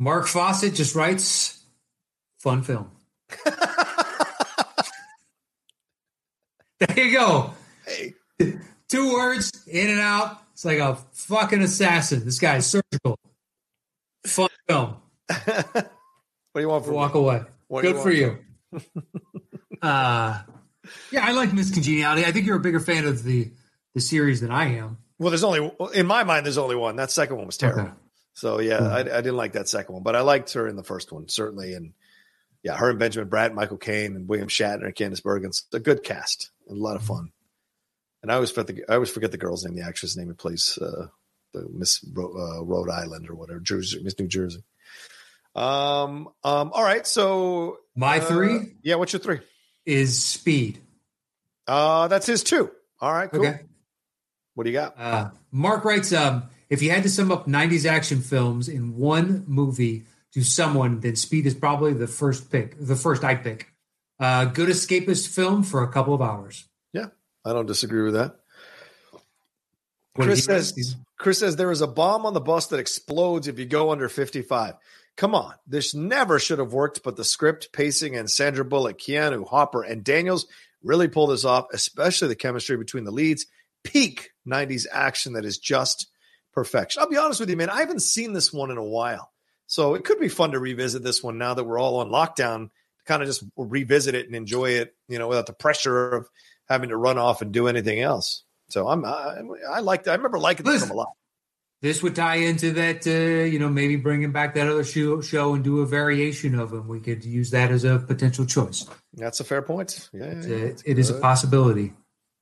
[0.00, 1.62] Mark Fawcett just writes,
[2.38, 2.90] fun film.
[6.78, 7.52] There you go.
[7.86, 8.14] hey,
[8.88, 10.38] Two words, in and out.
[10.54, 12.24] It's like a fucking assassin.
[12.24, 13.18] This guy's surgical.
[14.26, 14.96] Fun film.
[15.26, 15.74] what
[16.54, 17.20] do you want for Walk me?
[17.20, 17.42] away.
[17.68, 18.38] What do you Good for you.
[19.82, 20.40] uh,
[21.12, 22.24] yeah, I like Miss Congeniality.
[22.24, 23.50] I think you're a bigger fan of the
[23.94, 24.96] the series than I am.
[25.18, 26.46] Well, there's only in my mind.
[26.46, 26.96] There's only one.
[26.96, 27.82] That second one was terrible.
[27.82, 27.92] Okay.
[28.40, 28.86] So yeah, Hmm.
[28.86, 31.28] I, I didn't like that second one, but I liked her in the first one
[31.28, 31.74] certainly.
[31.74, 31.92] And
[32.62, 35.48] yeah, her and Benjamin Bratt, Michael Caine, and William Shatner, Candice Bergen.
[35.50, 37.32] It's a good cast and a lot of fun.
[38.22, 40.34] And I always forget the I always forget the girl's name, the actress name who
[40.34, 41.06] plays uh,
[41.52, 44.62] the Miss Ro- uh, Rhode Island or whatever, Jersey, Miss New Jersey.
[45.54, 46.28] Um.
[46.44, 46.70] Um.
[46.72, 47.06] All right.
[47.06, 48.96] So My uh, three Yeah.
[48.96, 49.40] What's your three?
[49.86, 50.80] is Speed.
[51.66, 52.70] Uh, that's his two.
[53.00, 53.30] All right.
[53.30, 53.40] Cool.
[53.46, 53.60] Okay.
[54.54, 54.94] What do you got?
[54.98, 59.44] Uh, Mark writes, um, if you had to sum up 90s action films in one
[59.46, 63.72] movie to someone, then Speed is probably the first pick, the first I pick.
[64.20, 66.64] Uh, good escapist film for a couple of hours.
[66.92, 67.06] Yeah,
[67.44, 68.36] I don't disagree with that.
[70.14, 70.96] What Chris says?
[71.18, 74.08] Chris says there is a bomb on the bus that explodes if you go under
[74.08, 74.74] 55.
[75.16, 79.46] Come on, this never should have worked, but the script, pacing, and Sandra Bullock, Keanu,
[79.46, 80.46] Hopper, and Daniels
[80.82, 83.46] really pull this off, especially the chemistry between the leads.
[83.82, 86.09] Peak 90s action that is just
[86.52, 87.00] perfection.
[87.02, 87.70] I'll be honest with you, man.
[87.70, 89.32] I haven't seen this one in a while.
[89.66, 92.64] So it could be fun to revisit this one now that we're all on lockdown,
[92.70, 96.28] to kind of just revisit it and enjoy it, you know, without the pressure of
[96.68, 98.42] having to run off and do anything else.
[98.68, 100.08] So I'm I, I liked.
[100.08, 101.08] I remember liking this a lot.
[101.82, 105.54] This would tie into that, uh, you know, maybe bringing back that other show, show
[105.54, 106.86] and do a variation of them.
[106.88, 108.86] We could use that as a potential choice.
[109.14, 110.10] That's a fair point.
[110.12, 111.94] Yeah, It's a- it is a possibility.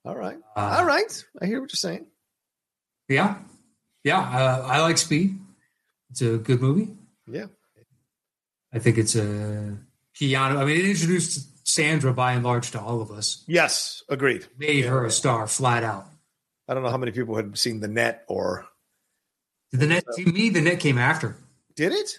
[0.04, 0.38] All right.
[0.56, 1.24] Uh, All right.
[1.40, 2.06] I hear what you're saying.
[3.08, 3.36] Yeah.
[4.08, 4.20] Yeah.
[4.20, 5.38] Uh, I like Speed.
[6.10, 6.88] It's a good movie.
[7.30, 7.46] Yeah.
[8.72, 9.78] I think it's a
[10.18, 10.56] Keanu.
[10.56, 14.02] I mean, it introduced Sandra by and large to all of us, Yes.
[14.08, 14.46] Agreed.
[14.56, 14.90] made Yeah.
[14.90, 16.06] her a star flat out.
[16.66, 18.66] I don't know how many people had seen the net or
[19.70, 21.36] Did the net to me, the net came after.
[21.74, 22.18] did it?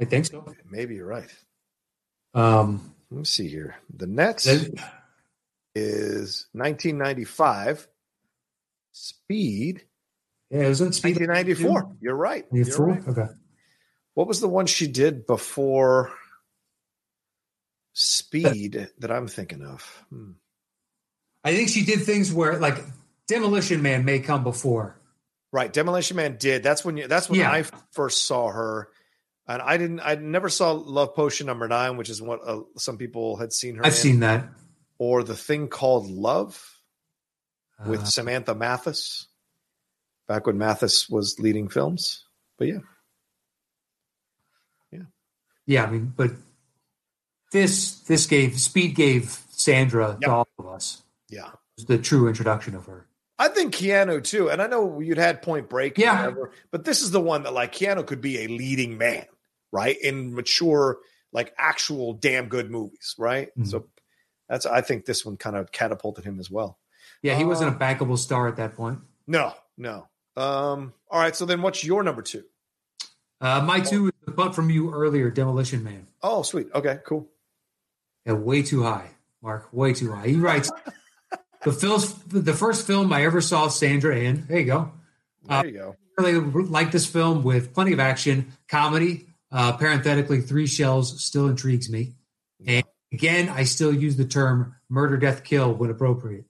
[0.00, 0.44] I think so.
[0.70, 1.30] Maybe you're right.
[2.34, 3.76] Um, Let me see here.
[3.92, 4.74] The net then-
[5.74, 7.88] is 1995.
[8.92, 9.84] Speed
[10.50, 11.96] yeah, isn't Speed 1994.
[12.00, 12.46] You're right.
[12.52, 12.86] You're 94?
[12.86, 13.08] right.
[13.08, 13.32] Okay.
[14.14, 16.10] What was the one she did before
[17.92, 20.04] Speed that I'm thinking of?
[20.10, 20.32] Hmm.
[21.44, 22.78] I think she did things where, like,
[23.28, 25.00] Demolition Man may come before.
[25.52, 26.62] Right, Demolition Man did.
[26.62, 27.06] That's when you.
[27.08, 27.50] That's when Yeah.
[27.52, 28.88] I first saw her,
[29.46, 30.00] and I didn't.
[30.00, 33.76] I never saw Love Potion number nine, which is what uh, some people had seen
[33.76, 33.82] her.
[33.86, 34.48] I've in, seen that.
[34.98, 36.60] or the thing called Love
[37.86, 39.28] with Uh, Samantha Mathis,
[40.28, 42.24] back when Mathis was leading films.
[42.58, 42.78] But yeah,
[44.92, 45.00] yeah,
[45.66, 46.30] Yeah, I mean, but
[47.52, 50.20] this this gave Speed gave Sandra Yep.
[50.22, 51.50] to all of us yeah.
[51.88, 53.06] The true introduction of her.
[53.38, 56.20] I think Keanu too, and I know you'd had Point Break, Yeah.
[56.20, 59.26] whatever, but this is the one that like Keanu could be a leading man,
[59.72, 59.96] right?
[60.00, 60.98] In mature,
[61.32, 63.50] like actual damn good movies, right?
[63.58, 63.66] Mhm.
[63.68, 63.88] So
[64.48, 66.78] that's I think this one kind of catapulted him as well.
[67.22, 69.00] Yeah, he wasn't Uh, a bankable star at that point.
[69.26, 70.08] No, no.
[70.36, 72.44] Um, all right, so then what's your number two?
[73.40, 76.06] Uh, my two is the butt from you earlier, Demolition Man.
[76.22, 76.68] Oh, sweet.
[76.74, 77.28] Okay, cool.
[78.24, 79.08] Yeah, way too high,
[79.42, 79.68] Mark.
[79.72, 80.26] Way too high.
[80.28, 80.70] He writes
[81.62, 84.46] the films, the first film I ever saw Sandra in.
[84.46, 84.90] There you go.
[85.44, 85.96] There Uh, you go.
[86.18, 89.26] Really like this film with plenty of action, comedy.
[89.52, 92.14] Uh, parenthetically, three shells still intrigues me.
[92.66, 96.46] And again, I still use the term murder, death, kill when appropriate.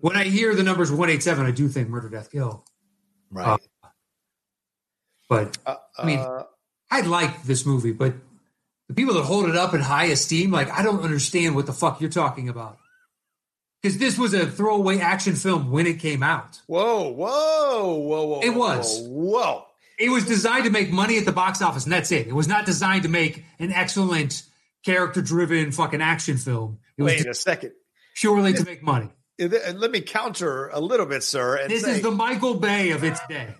[0.00, 2.64] When I hear the numbers 187, I do think murder, death, kill.
[3.30, 3.60] Right.
[5.28, 6.44] But Uh, I mean- uh,
[6.90, 8.14] I like this movie, but
[8.88, 11.72] the people that hold it up in high esteem, like I don't understand what the
[11.72, 12.78] fuck you're talking about.
[13.82, 16.60] Because this was a throwaway action film when it came out.
[16.66, 18.40] whoa, whoa, whoa, whoa.
[18.40, 19.00] It was.
[19.02, 19.64] Whoa.
[19.98, 22.26] It was designed to make money at the box office, and that's it.
[22.26, 24.42] It was not designed to make an excellent
[24.84, 26.78] character-driven fucking action film.
[26.96, 27.72] It was Wait a second.
[28.16, 29.08] Purely to make money.
[29.40, 31.56] Uh, Let me counter a little bit, sir.
[31.56, 33.54] And This say, is the Michael Bay of its day.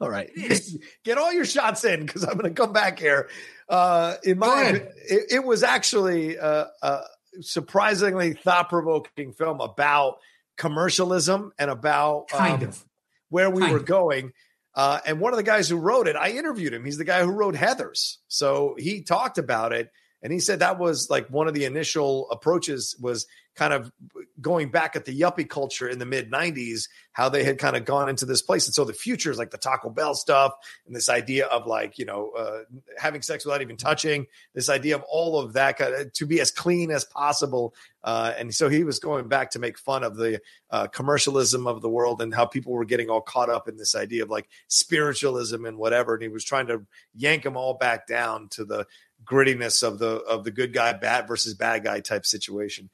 [0.00, 0.30] all right.
[1.04, 3.28] Get all your shots in because I'm going to come back here.
[3.68, 7.00] Uh, in my, it, it was actually a, a
[7.40, 10.16] surprisingly thought-provoking film about
[10.56, 12.84] commercialism and about Kind um, of.
[13.28, 13.84] where we Kind were of.
[13.86, 14.32] going.
[14.74, 16.84] Uh, and one of the guys who wrote it, I interviewed him.
[16.84, 18.16] He's the guy who wrote Heathers.
[18.28, 19.90] So he talked about it,
[20.22, 23.92] and he said that was like one of the initial approaches was kind of
[24.40, 27.84] going back at the yuppie culture in the mid 90s, how they had kind of
[27.84, 28.66] gone into this place.
[28.66, 30.52] And so the future is like the Taco Bell stuff
[30.86, 32.60] and this idea of like, you know, uh,
[32.96, 36.40] having sex without even touching, this idea of all of that kind of, to be
[36.40, 37.74] as clean as possible.
[38.02, 41.82] Uh, and so he was going back to make fun of the uh, commercialism of
[41.82, 44.48] the world and how people were getting all caught up in this idea of like
[44.68, 46.14] spiritualism and whatever.
[46.14, 48.86] And he was trying to yank them all back down to the
[49.24, 52.90] grittiness of the of the good guy bad versus bad guy type situation.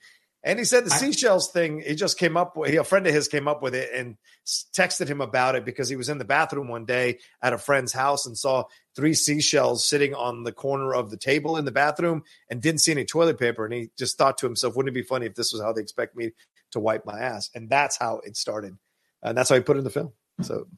[0.47, 3.27] And he said the seashells thing, he just came up with, a friend of his
[3.27, 6.69] came up with it and texted him about it because he was in the bathroom
[6.69, 8.63] one day at a friend's house and saw
[8.95, 12.93] three seashells sitting on the corner of the table in the bathroom and didn't see
[12.93, 13.65] any toilet paper.
[13.65, 15.83] And he just thought to himself, wouldn't it be funny if this was how they
[15.83, 16.31] expect me
[16.71, 17.51] to wipe my ass?
[17.53, 18.79] And that's how it started.
[19.25, 20.13] And that's how he put it in the film.
[20.43, 20.69] So,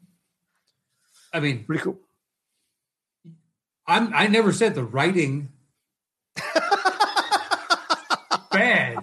[1.30, 1.98] I mean, pretty cool.
[3.88, 5.48] I'm, I never said the writing
[8.52, 8.98] bad.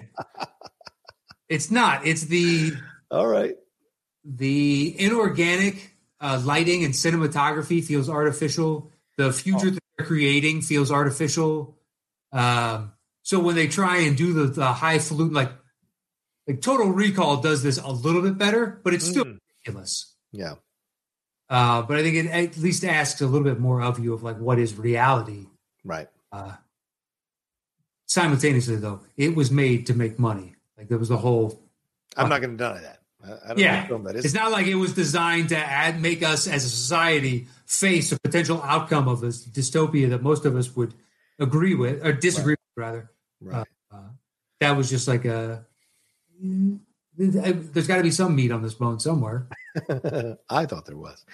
[1.48, 2.06] It's not.
[2.06, 2.72] It's the
[3.10, 3.56] all right.
[4.24, 8.90] The inorganic uh, lighting and cinematography feels artificial.
[9.16, 9.70] The future oh.
[9.70, 11.76] that they're creating feels artificial.
[12.32, 15.52] Um, so when they try and do the, the highfalutin, like
[16.46, 19.38] like Total Recall does this a little bit better, but it's still mm.
[19.64, 20.14] ridiculous.
[20.30, 20.54] Yeah.
[21.48, 24.22] Uh, but I think it at least asks a little bit more of you of
[24.22, 25.46] like what is reality,
[25.84, 26.08] right?
[26.32, 26.52] Uh,
[28.06, 30.54] simultaneously, though, it was made to make money.
[30.76, 31.62] Like there was the whole.
[32.16, 33.00] I'm not going to deny that.
[33.24, 34.24] I don't yeah, know that is.
[34.24, 38.20] It's not like it was designed to add, make us as a society face a
[38.20, 40.94] potential outcome of this dystopia that most of us would
[41.38, 42.76] agree with or disagree right.
[42.76, 43.10] with, rather.
[43.40, 43.66] Right.
[43.92, 44.08] Uh, uh,
[44.60, 45.64] that was just like a.
[47.18, 49.48] There's got to be some meat on this bone somewhere.
[50.50, 51.24] I thought there was.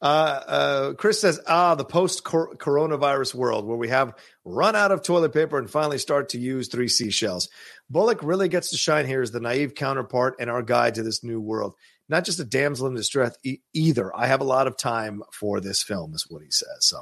[0.00, 5.02] Uh, uh, Chris says, ah, the post coronavirus world where we have run out of
[5.02, 7.48] toilet paper and finally start to use three seashells.
[7.90, 11.24] Bullock really gets to shine here as the naive counterpart and our guide to this
[11.24, 11.74] new world.
[12.08, 14.14] Not just a damsel in distress e- either.
[14.14, 16.78] I have a lot of time for this film, is what he says.
[16.80, 16.98] So,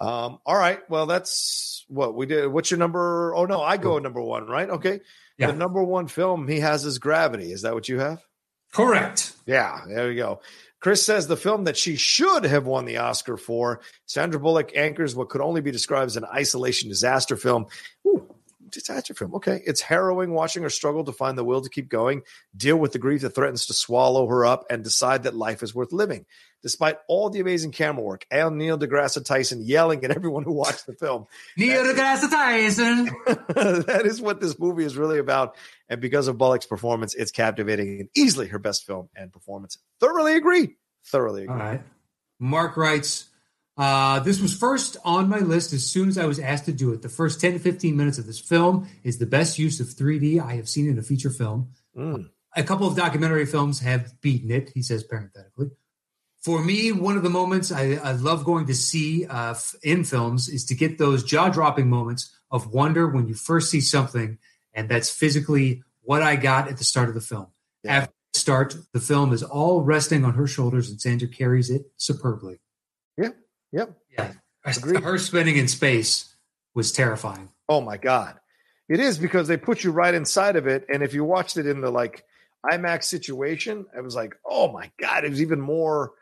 [0.00, 0.80] um, all right.
[0.90, 2.48] Well, that's what we did.
[2.48, 3.34] What's your number?
[3.34, 4.68] Oh, no, I go number one, right?
[4.68, 5.00] Okay.
[5.38, 5.48] Yeah.
[5.48, 7.52] The number one film he has is Gravity.
[7.52, 8.22] Is that what you have?
[8.72, 9.32] Correct.
[9.46, 10.40] Yeah, there we go.
[10.80, 13.80] Chris says the film that she should have won the Oscar for.
[14.06, 17.66] Sandra Bullock anchors what could only be described as an isolation disaster film.
[18.06, 18.34] Ooh,
[18.70, 19.34] disaster film.
[19.34, 19.62] Okay.
[19.66, 22.22] It's harrowing watching her struggle to find the will to keep going,
[22.56, 25.74] deal with the grief that threatens to swallow her up, and decide that life is
[25.74, 26.26] worth living.
[26.62, 30.86] Despite all the amazing camera work and Neil deGrasse Tyson yelling at everyone who watched
[30.86, 31.26] the film.
[31.56, 33.04] Neil deGrasse Tyson.
[33.86, 35.56] that is what this movie is really about.
[35.88, 39.78] And because of Bullock's performance, it's captivating and easily her best film and performance.
[40.00, 40.76] Thoroughly agree.
[41.04, 41.54] Thoroughly agree.
[41.54, 41.82] All right.
[42.38, 43.26] Mark writes,
[43.76, 46.92] uh, this was first on my list as soon as I was asked to do
[46.92, 47.02] it.
[47.02, 50.40] The first 10 to 15 minutes of this film is the best use of 3D
[50.40, 51.70] I have seen in a feature film.
[51.96, 52.30] Mm.
[52.56, 55.70] A couple of documentary films have beaten it, he says parenthetically.
[56.40, 60.48] For me, one of the moments I, I love going to see uh, in films
[60.48, 64.38] is to get those jaw dropping moments of wonder when you first see something,
[64.72, 67.48] and that's physically what I got at the start of the film.
[67.82, 67.96] Yeah.
[67.96, 71.90] After the start, the film is all resting on her shoulders, and Sandra carries it
[71.96, 72.60] superbly.
[73.18, 73.30] Yeah.
[73.72, 73.96] Yep.
[74.16, 74.32] Yeah.
[74.64, 75.02] Agreed.
[75.02, 76.34] Her spinning in space
[76.74, 77.50] was terrifying.
[77.68, 78.38] Oh my god,
[78.88, 81.66] it is because they put you right inside of it, and if you watched it
[81.66, 82.24] in the like
[82.64, 86.12] IMAX situation, it was like, oh my god, it was even more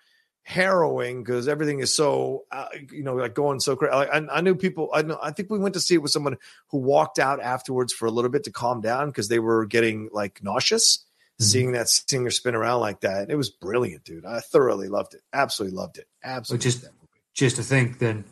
[0.44, 3.92] harrowing because everything is so uh, you know like going so crazy.
[3.92, 4.90] I, I, knew people.
[4.92, 5.18] I know.
[5.22, 6.36] I think we went to see it with someone
[6.68, 10.10] who walked out afterwards for a little bit to calm down because they were getting
[10.12, 10.98] like nauseous.
[10.98, 11.44] Mm-hmm.
[11.44, 14.24] Seeing that singer spin around like that, it was brilliant, dude.
[14.24, 15.22] I thoroughly loved it.
[15.32, 16.06] Absolutely loved it.
[16.22, 16.70] Absolutely.
[16.70, 16.86] Just
[17.34, 18.24] just to think then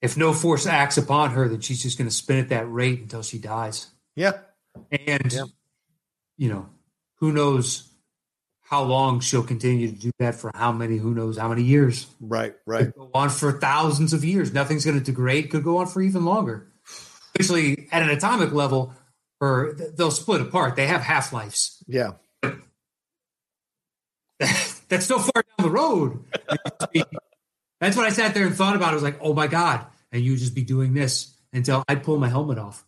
[0.00, 3.00] if no force acts upon her, then she's just going to spin at that rate
[3.00, 3.88] until she dies.
[4.14, 4.32] Yeah.
[4.92, 5.44] And, yeah.
[6.36, 6.68] you know,
[7.16, 7.88] who knows
[8.60, 12.06] how long she'll continue to do that for how many, who knows how many years.
[12.20, 12.94] Right, right.
[12.94, 14.52] go on for thousands of years.
[14.52, 16.68] Nothing's going to degrade, could go on for even longer.
[17.38, 18.94] Especially at an atomic level,
[19.40, 20.76] or they'll split apart.
[20.76, 21.82] They have half lives.
[21.86, 22.12] Yeah.
[24.38, 26.24] That's so far down the road.
[27.80, 28.90] That's what I sat there and thought about.
[28.90, 29.86] I was like, oh my God.
[30.10, 32.84] And you just be doing this until I pull my helmet off.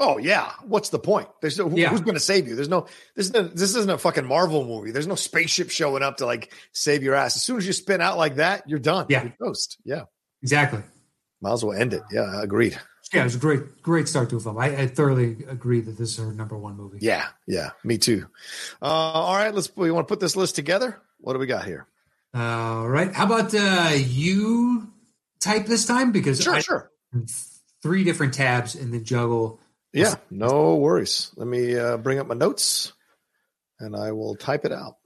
[0.00, 1.28] Oh yeah, what's the point?
[1.40, 1.88] There's no yeah.
[1.88, 2.54] who's going to save you.
[2.54, 2.86] There's no
[3.16, 4.92] this isn't this isn't a fucking Marvel movie.
[4.92, 7.34] There's no spaceship showing up to like save your ass.
[7.34, 9.06] As soon as you spin out like that, you're done.
[9.08, 9.76] Yeah, you're toast.
[9.84, 10.02] Yeah,
[10.40, 10.82] exactly.
[11.40, 12.02] Might as well end it.
[12.12, 12.78] Yeah, agreed.
[13.12, 14.58] Yeah, it was a great, great start to a film.
[14.58, 16.98] I, I thoroughly agree that this is her number one movie.
[17.00, 18.26] Yeah, yeah, me too.
[18.82, 19.74] Uh, all right, let's.
[19.76, 21.00] We want to put this list together.
[21.18, 21.88] What do we got here?
[22.34, 23.12] All right.
[23.12, 24.92] How about uh, you
[25.40, 26.12] type this time?
[26.12, 26.90] Because sure, I, sure.
[27.82, 29.60] Three different tabs and then juggle
[29.92, 31.32] Yeah, no worries.
[31.36, 32.92] Let me uh, bring up my notes
[33.80, 34.96] and I will type it out.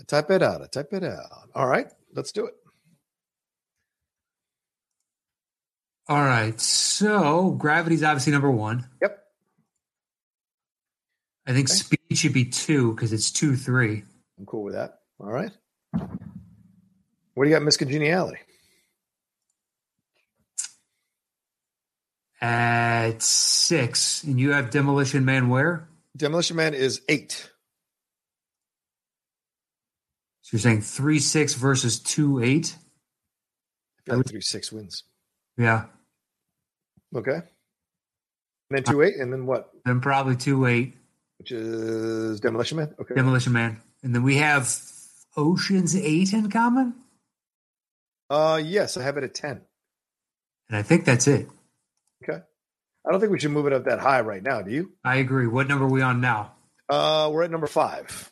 [0.00, 0.60] I type it out.
[0.62, 1.48] I type it out.
[1.54, 2.54] All right, let's do it.
[6.06, 6.60] All right.
[6.60, 8.86] So gravity's obviously number one.
[9.00, 9.18] Yep.
[11.46, 11.76] I think Okay.
[11.76, 14.02] speed should be two because it's two three.
[14.38, 14.98] I'm cool with that.
[15.18, 15.50] All right.
[17.34, 18.38] What do you got, Miss Congeniality?
[22.40, 25.88] At six, and you have Demolition Man where?
[26.16, 27.50] Demolition Man is eight.
[30.42, 32.76] So you're saying three six versus two eight?
[34.00, 35.04] I feel like three six wins.
[35.56, 35.86] Yeah.
[37.16, 37.36] Okay.
[37.36, 37.44] And
[38.70, 39.70] then two eight, and then what?
[39.86, 40.94] Then probably two eight.
[41.38, 42.94] Which is Demolition Man.
[43.00, 43.14] Okay.
[43.14, 43.80] Demolition Man.
[44.02, 44.66] And then we have
[45.36, 46.94] Ocean's Eight in common.
[48.30, 49.60] uh yes, I have it at ten.
[50.68, 51.48] And I think that's it.
[52.22, 52.40] Okay.
[53.06, 54.62] I don't think we should move it up that high right now.
[54.62, 54.92] Do you?
[55.04, 55.46] I agree.
[55.46, 56.52] What number are we on now?
[56.88, 58.30] Uh we're at number five.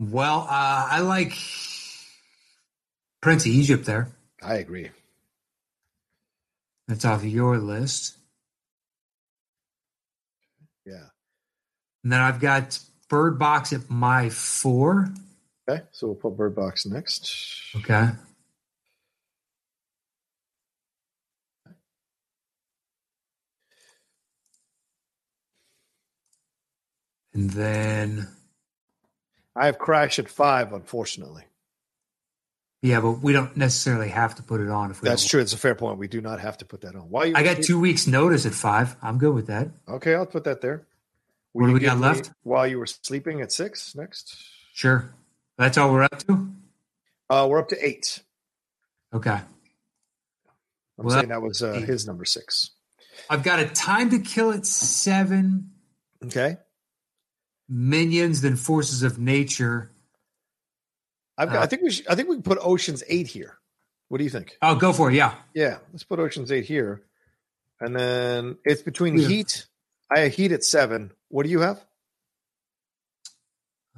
[0.00, 1.32] Well, uh, I like
[3.22, 4.08] Prince of Egypt there.
[4.42, 4.90] I agree.
[6.88, 8.16] That's off your list.
[10.84, 11.06] Yeah.
[12.02, 12.78] And then I've got
[13.08, 15.08] Bird Box at my four.
[15.68, 15.82] Okay.
[15.92, 17.30] So we'll put Bird Box next.
[17.76, 18.10] Okay.
[27.32, 28.28] And then,
[29.56, 31.42] I have Crash at five, unfortunately.
[32.82, 35.30] yeah, but we don't necessarily have to put it on if we That's don't.
[35.30, 35.40] true.
[35.40, 35.98] It's a fair point.
[35.98, 37.10] We do not have to put that on.
[37.10, 38.94] Why you I got two weeks notice at five.
[39.02, 39.68] I'm good with that.
[39.88, 40.86] Okay, I'll put that there.
[41.54, 42.32] What do we got left?
[42.42, 44.36] While you were sleeping at six next?
[44.74, 45.14] Sure.
[45.56, 46.48] That's all we're up to?
[47.30, 48.22] Uh, we're up to eight.
[49.14, 49.30] Okay.
[49.30, 49.44] I'm
[50.96, 52.72] Well, saying that was uh, his number six.
[53.30, 55.70] I've got a time to kill at seven,
[56.24, 56.56] Okay.
[57.68, 59.92] minions, then forces of nature.
[61.38, 63.58] I've got, Uh, I think we should, I think we can put Ocean's eight here.
[64.08, 64.56] What do you think?
[64.60, 65.14] Oh, go for it.
[65.14, 65.34] Yeah.
[65.54, 67.02] Yeah, let's put Ocean's eight here,
[67.80, 69.28] and then it's between Yeah.
[69.28, 69.66] Heat.
[70.14, 71.12] I have Heat at seven.
[71.34, 71.84] What do you have?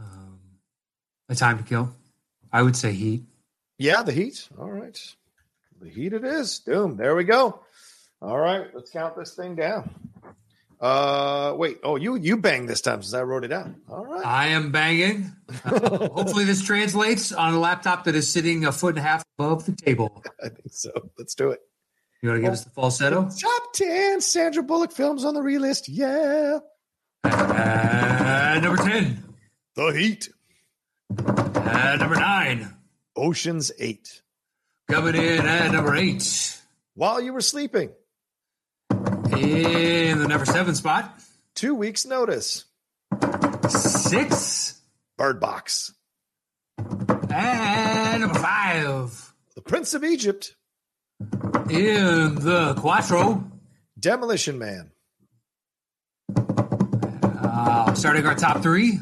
[0.00, 0.40] Um,
[1.28, 1.94] a time to kill.
[2.50, 3.24] I would say heat.
[3.76, 4.48] Yeah, the Heat.
[4.58, 4.98] All right,
[5.78, 6.60] the Heat it is.
[6.60, 6.96] Doom.
[6.96, 7.60] There we go.
[8.22, 9.90] All right, let's count this thing down.
[10.80, 11.76] Uh, wait.
[11.82, 13.82] Oh, you you banged this time since I wrote it down.
[13.86, 14.24] All right.
[14.24, 15.30] I am banging.
[15.62, 19.22] Uh, hopefully, this translates on a laptop that is sitting a foot and a half
[19.38, 20.24] above the table.
[20.42, 20.90] I think so.
[21.18, 21.60] Let's do it.
[22.22, 23.28] You want to give us the falsetto?
[23.28, 25.84] Top 10 Sandra Bullock films on the relist.
[25.88, 26.60] Yeah.
[27.24, 29.24] Uh, number 10.
[29.74, 30.28] The Heat.
[31.18, 32.74] Uh, number 9.
[33.16, 34.22] Ocean's 8.
[34.88, 36.60] Coming in at number 8.
[36.94, 37.90] While you were sleeping,
[38.90, 41.18] In the number 7 spot.
[41.54, 42.64] two weeks' notice.
[43.68, 44.80] 6.
[45.18, 45.92] Bird Box.
[46.78, 49.34] And number 5.
[49.56, 50.54] The Prince of Egypt.
[51.70, 53.50] In the Quattro.
[53.98, 54.90] Demolition Man.
[57.96, 58.98] Starting our top 3.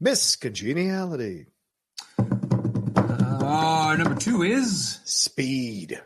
[0.00, 1.46] Miss Congeniality.
[2.18, 2.24] Uh,
[3.42, 5.00] our number 2 is.
[5.04, 6.00] Speed.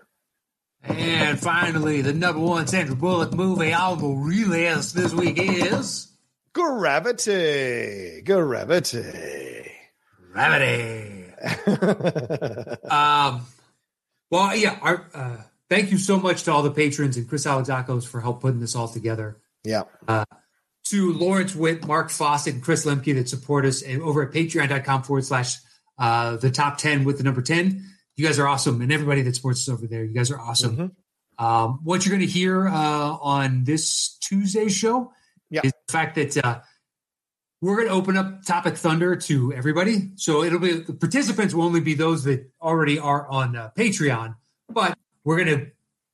[0.83, 6.09] And finally, the number one Sandra Bullock movie on the relist this week is
[6.55, 8.23] Gravity.
[8.23, 9.71] Gravity.
[10.33, 11.19] Gravity.
[12.91, 13.47] Um,
[14.31, 14.79] well, yeah.
[14.81, 15.37] Our, uh,
[15.69, 18.75] thank you so much to all the patrons and Chris Alexakos for help putting this
[18.77, 19.39] all together.
[19.65, 19.83] yeah.
[20.87, 25.25] To Lawrence Witt, Mark Fawcett, and Chris Lemke that support us over at patreon.com forward
[25.25, 25.57] slash
[25.99, 27.85] uh, the top 10 with the number 10.
[28.17, 28.81] You guys are awesome.
[28.83, 30.77] And everybody that supports us over there, you guys are awesome.
[31.39, 31.43] Mhm.
[31.43, 35.13] Um, what you're going to hear uh, on this Tuesday show
[35.51, 35.61] Yeah.
[35.65, 36.61] is the fact that uh,
[37.61, 40.11] we're going to open up Topic Thunder to everybody.
[40.17, 44.35] So it'll be the participants will only be those that already are on uh, Patreon,
[44.69, 45.67] but we're going to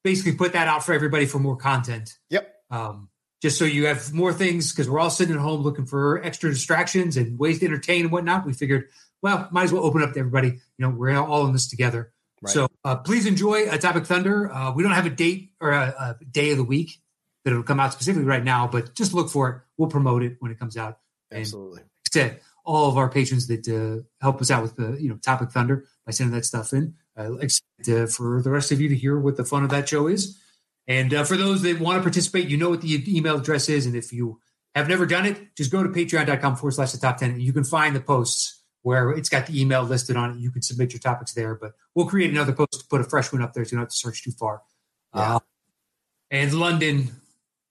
[0.04, 2.16] basically put that out for everybody for more content.
[2.30, 2.54] Yep.
[2.70, 3.08] Um,
[3.40, 6.50] just so you have more things because we're all sitting at home looking for extra
[6.50, 8.46] distractions and ways to entertain and whatnot.
[8.46, 8.88] We figured,
[9.22, 10.48] well, might as well open up to everybody.
[10.48, 12.12] You know, we're all in this together.
[12.42, 12.52] Right.
[12.52, 14.52] So uh, please enjoy a Topic Thunder.
[14.52, 17.00] Uh, we don't have a date or a, a day of the week
[17.44, 19.56] that it'll come out specifically right now, but just look for it.
[19.76, 20.98] We'll promote it when it comes out.
[21.30, 21.82] And Absolutely.
[21.82, 25.16] I said, all of our patrons that uh, help us out with the you know
[25.16, 26.94] Topic Thunder by sending that stuff in.
[27.18, 29.88] Uh, excited uh, for the rest of you to hear what the fun of that
[29.88, 30.38] show is.
[30.88, 33.86] And uh, for those that want to participate, you know what the email address is.
[33.86, 34.40] And if you
[34.74, 37.52] have never done it, just go to patreon.com forward slash the top 10 and you
[37.52, 40.38] can find the posts where it's got the email listed on it.
[40.38, 43.32] You can submit your topics there, but we'll create another post to put a fresh
[43.32, 44.62] one up there so you don't have to search too far.
[45.14, 45.36] Yeah.
[45.36, 45.40] Uh,
[46.30, 47.10] and London,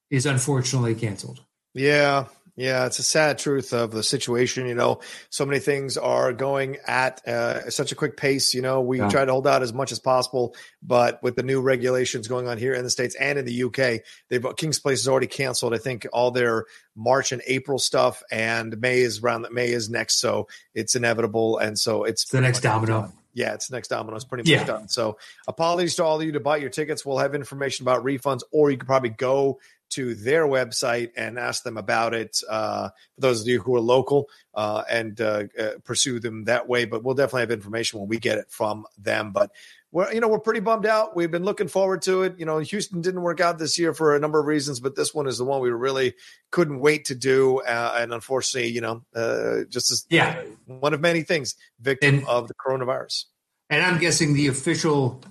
[0.09, 1.41] is unfortunately canceled.
[1.73, 2.25] Yeah,
[2.57, 4.65] yeah, it's a sad truth of the situation.
[4.65, 4.99] You know,
[5.29, 8.55] so many things are going at uh, such a quick pace.
[8.55, 9.09] You know, we yeah.
[9.09, 12.57] try to hold out as much as possible, but with the new regulations going on
[12.57, 15.75] here in the states and in the UK, they've King's Place has already canceled.
[15.75, 19.45] I think all their March and April stuff, and May is around.
[19.51, 23.01] May is next, so it's inevitable, and so it's, it's the next domino.
[23.01, 23.13] Done.
[23.35, 24.15] Yeah, it's next domino.
[24.15, 24.65] It's pretty much yeah.
[24.65, 24.87] done.
[24.87, 27.05] So, apologies to all of you to buy your tickets.
[27.05, 29.59] We'll have information about refunds, or you can probably go
[29.97, 32.39] to their website and ask them about it.
[32.47, 36.67] Uh, for those of you who are local uh, and uh, uh, pursue them that
[36.69, 39.31] way, but we'll definitely have information when we get it from them.
[39.31, 39.49] But
[39.91, 41.15] we're you know we're pretty bummed out.
[41.15, 42.37] We've been looking forward to it.
[42.37, 45.15] You know, Houston didn't work out this year for a number of reasons, but this
[45.15, 46.13] one is the one we really
[46.51, 47.61] couldn't wait to do.
[47.61, 52.27] Uh, and unfortunately, you know, uh, just as yeah, one of many things, victim and,
[52.27, 53.23] of the coronavirus.
[53.71, 55.23] And I'm guessing the official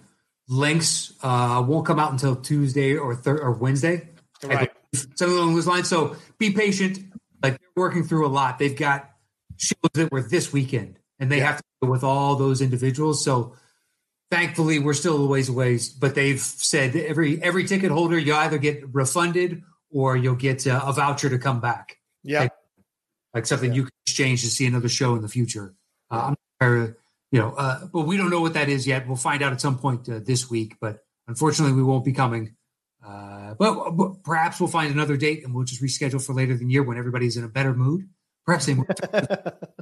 [0.49, 4.09] links won't come out until Tuesday or thir- or Wednesday.
[4.45, 4.71] Right.
[4.95, 5.89] Something along those lines.
[5.89, 6.99] So be patient.
[7.43, 8.59] Like they're working through a lot.
[8.59, 9.11] They've got
[9.57, 11.47] shows that were this weekend, and they yeah.
[11.47, 13.25] have to deal with all those individuals.
[13.25, 13.55] So
[14.31, 15.79] thankfully, we're still a ways away.
[15.99, 20.87] But they've said every every ticket holder, you either get refunded or you'll get a,
[20.87, 21.99] a voucher to come back.
[22.23, 22.53] Yeah, like,
[23.35, 23.77] like something yeah.
[23.77, 25.75] you can exchange to see another show in the future.
[26.11, 26.97] Uh, I'm
[27.33, 29.07] you know, uh, but we don't know what that is yet.
[29.07, 30.77] We'll find out at some point uh, this week.
[30.81, 32.56] But unfortunately, we won't be coming
[33.07, 36.59] uh, but, but, perhaps we'll find another date and we'll just reschedule for later in
[36.59, 38.09] the year when everybody's in a better mood.
[38.45, 38.73] Perhaps they,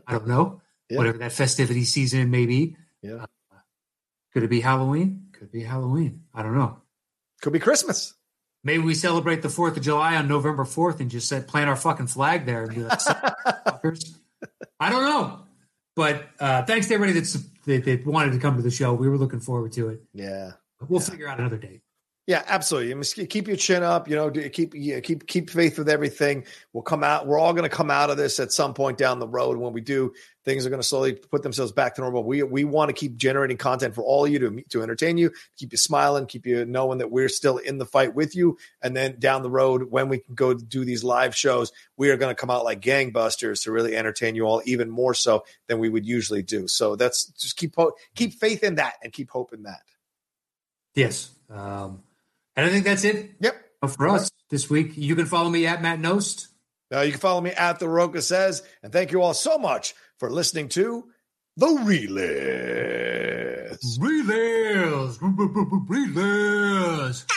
[0.06, 0.60] I don't know,
[0.90, 0.98] yeah.
[0.98, 2.76] whatever that festivity season may be.
[3.02, 3.14] Yeah.
[3.14, 3.26] Uh,
[4.32, 5.28] could it be Halloween?
[5.32, 6.24] Could be Halloween.
[6.34, 6.78] I don't know.
[7.40, 8.14] Could be Christmas.
[8.62, 11.76] Maybe we celebrate the Fourth of July on November fourth and just set, plant our
[11.76, 13.00] fucking flag there and be like,
[14.80, 15.40] I don't know.
[15.96, 17.34] But uh, thanks to everybody that's,
[17.66, 18.94] that, that wanted to come to the show.
[18.94, 20.02] We were looking forward to it.
[20.12, 20.52] Yeah.
[20.88, 21.08] We'll yeah.
[21.08, 21.82] figure out another date.
[22.26, 23.26] Yeah, absolutely.
[23.26, 24.08] keep your chin up.
[24.08, 26.44] You know, keep keep keep faith with everything.
[26.72, 27.26] We'll come out.
[27.26, 29.58] We're all going to come out of this at some point down the road.
[29.58, 32.24] When we do, things are going to slowly put themselves back to normal.
[32.24, 35.32] We we want to keep generating content for all of you to to entertain you,
[35.58, 38.56] keep you smiling, keep you knowing that we're still in the fight with you.
[38.80, 42.16] And then down the road, when we can go do these live shows, we are
[42.16, 45.78] going to come out like gangbusters to really entertain you all even more so than
[45.78, 46.68] we would usually do.
[46.68, 47.74] So that's just keep
[48.14, 49.82] keep faith in that and keep hope in that.
[50.94, 51.30] Yes.
[51.50, 52.02] Um,
[52.56, 53.32] and I think that's it.
[53.40, 53.60] Yep.
[53.88, 56.48] For us this week, you can follow me at Matt Knost.
[56.92, 58.62] Uh, you can follow me at The Rocha Says.
[58.82, 61.04] And thank you all so much for listening to
[61.56, 64.00] The Relist.
[64.00, 65.20] Relist.
[65.88, 67.30] Relist.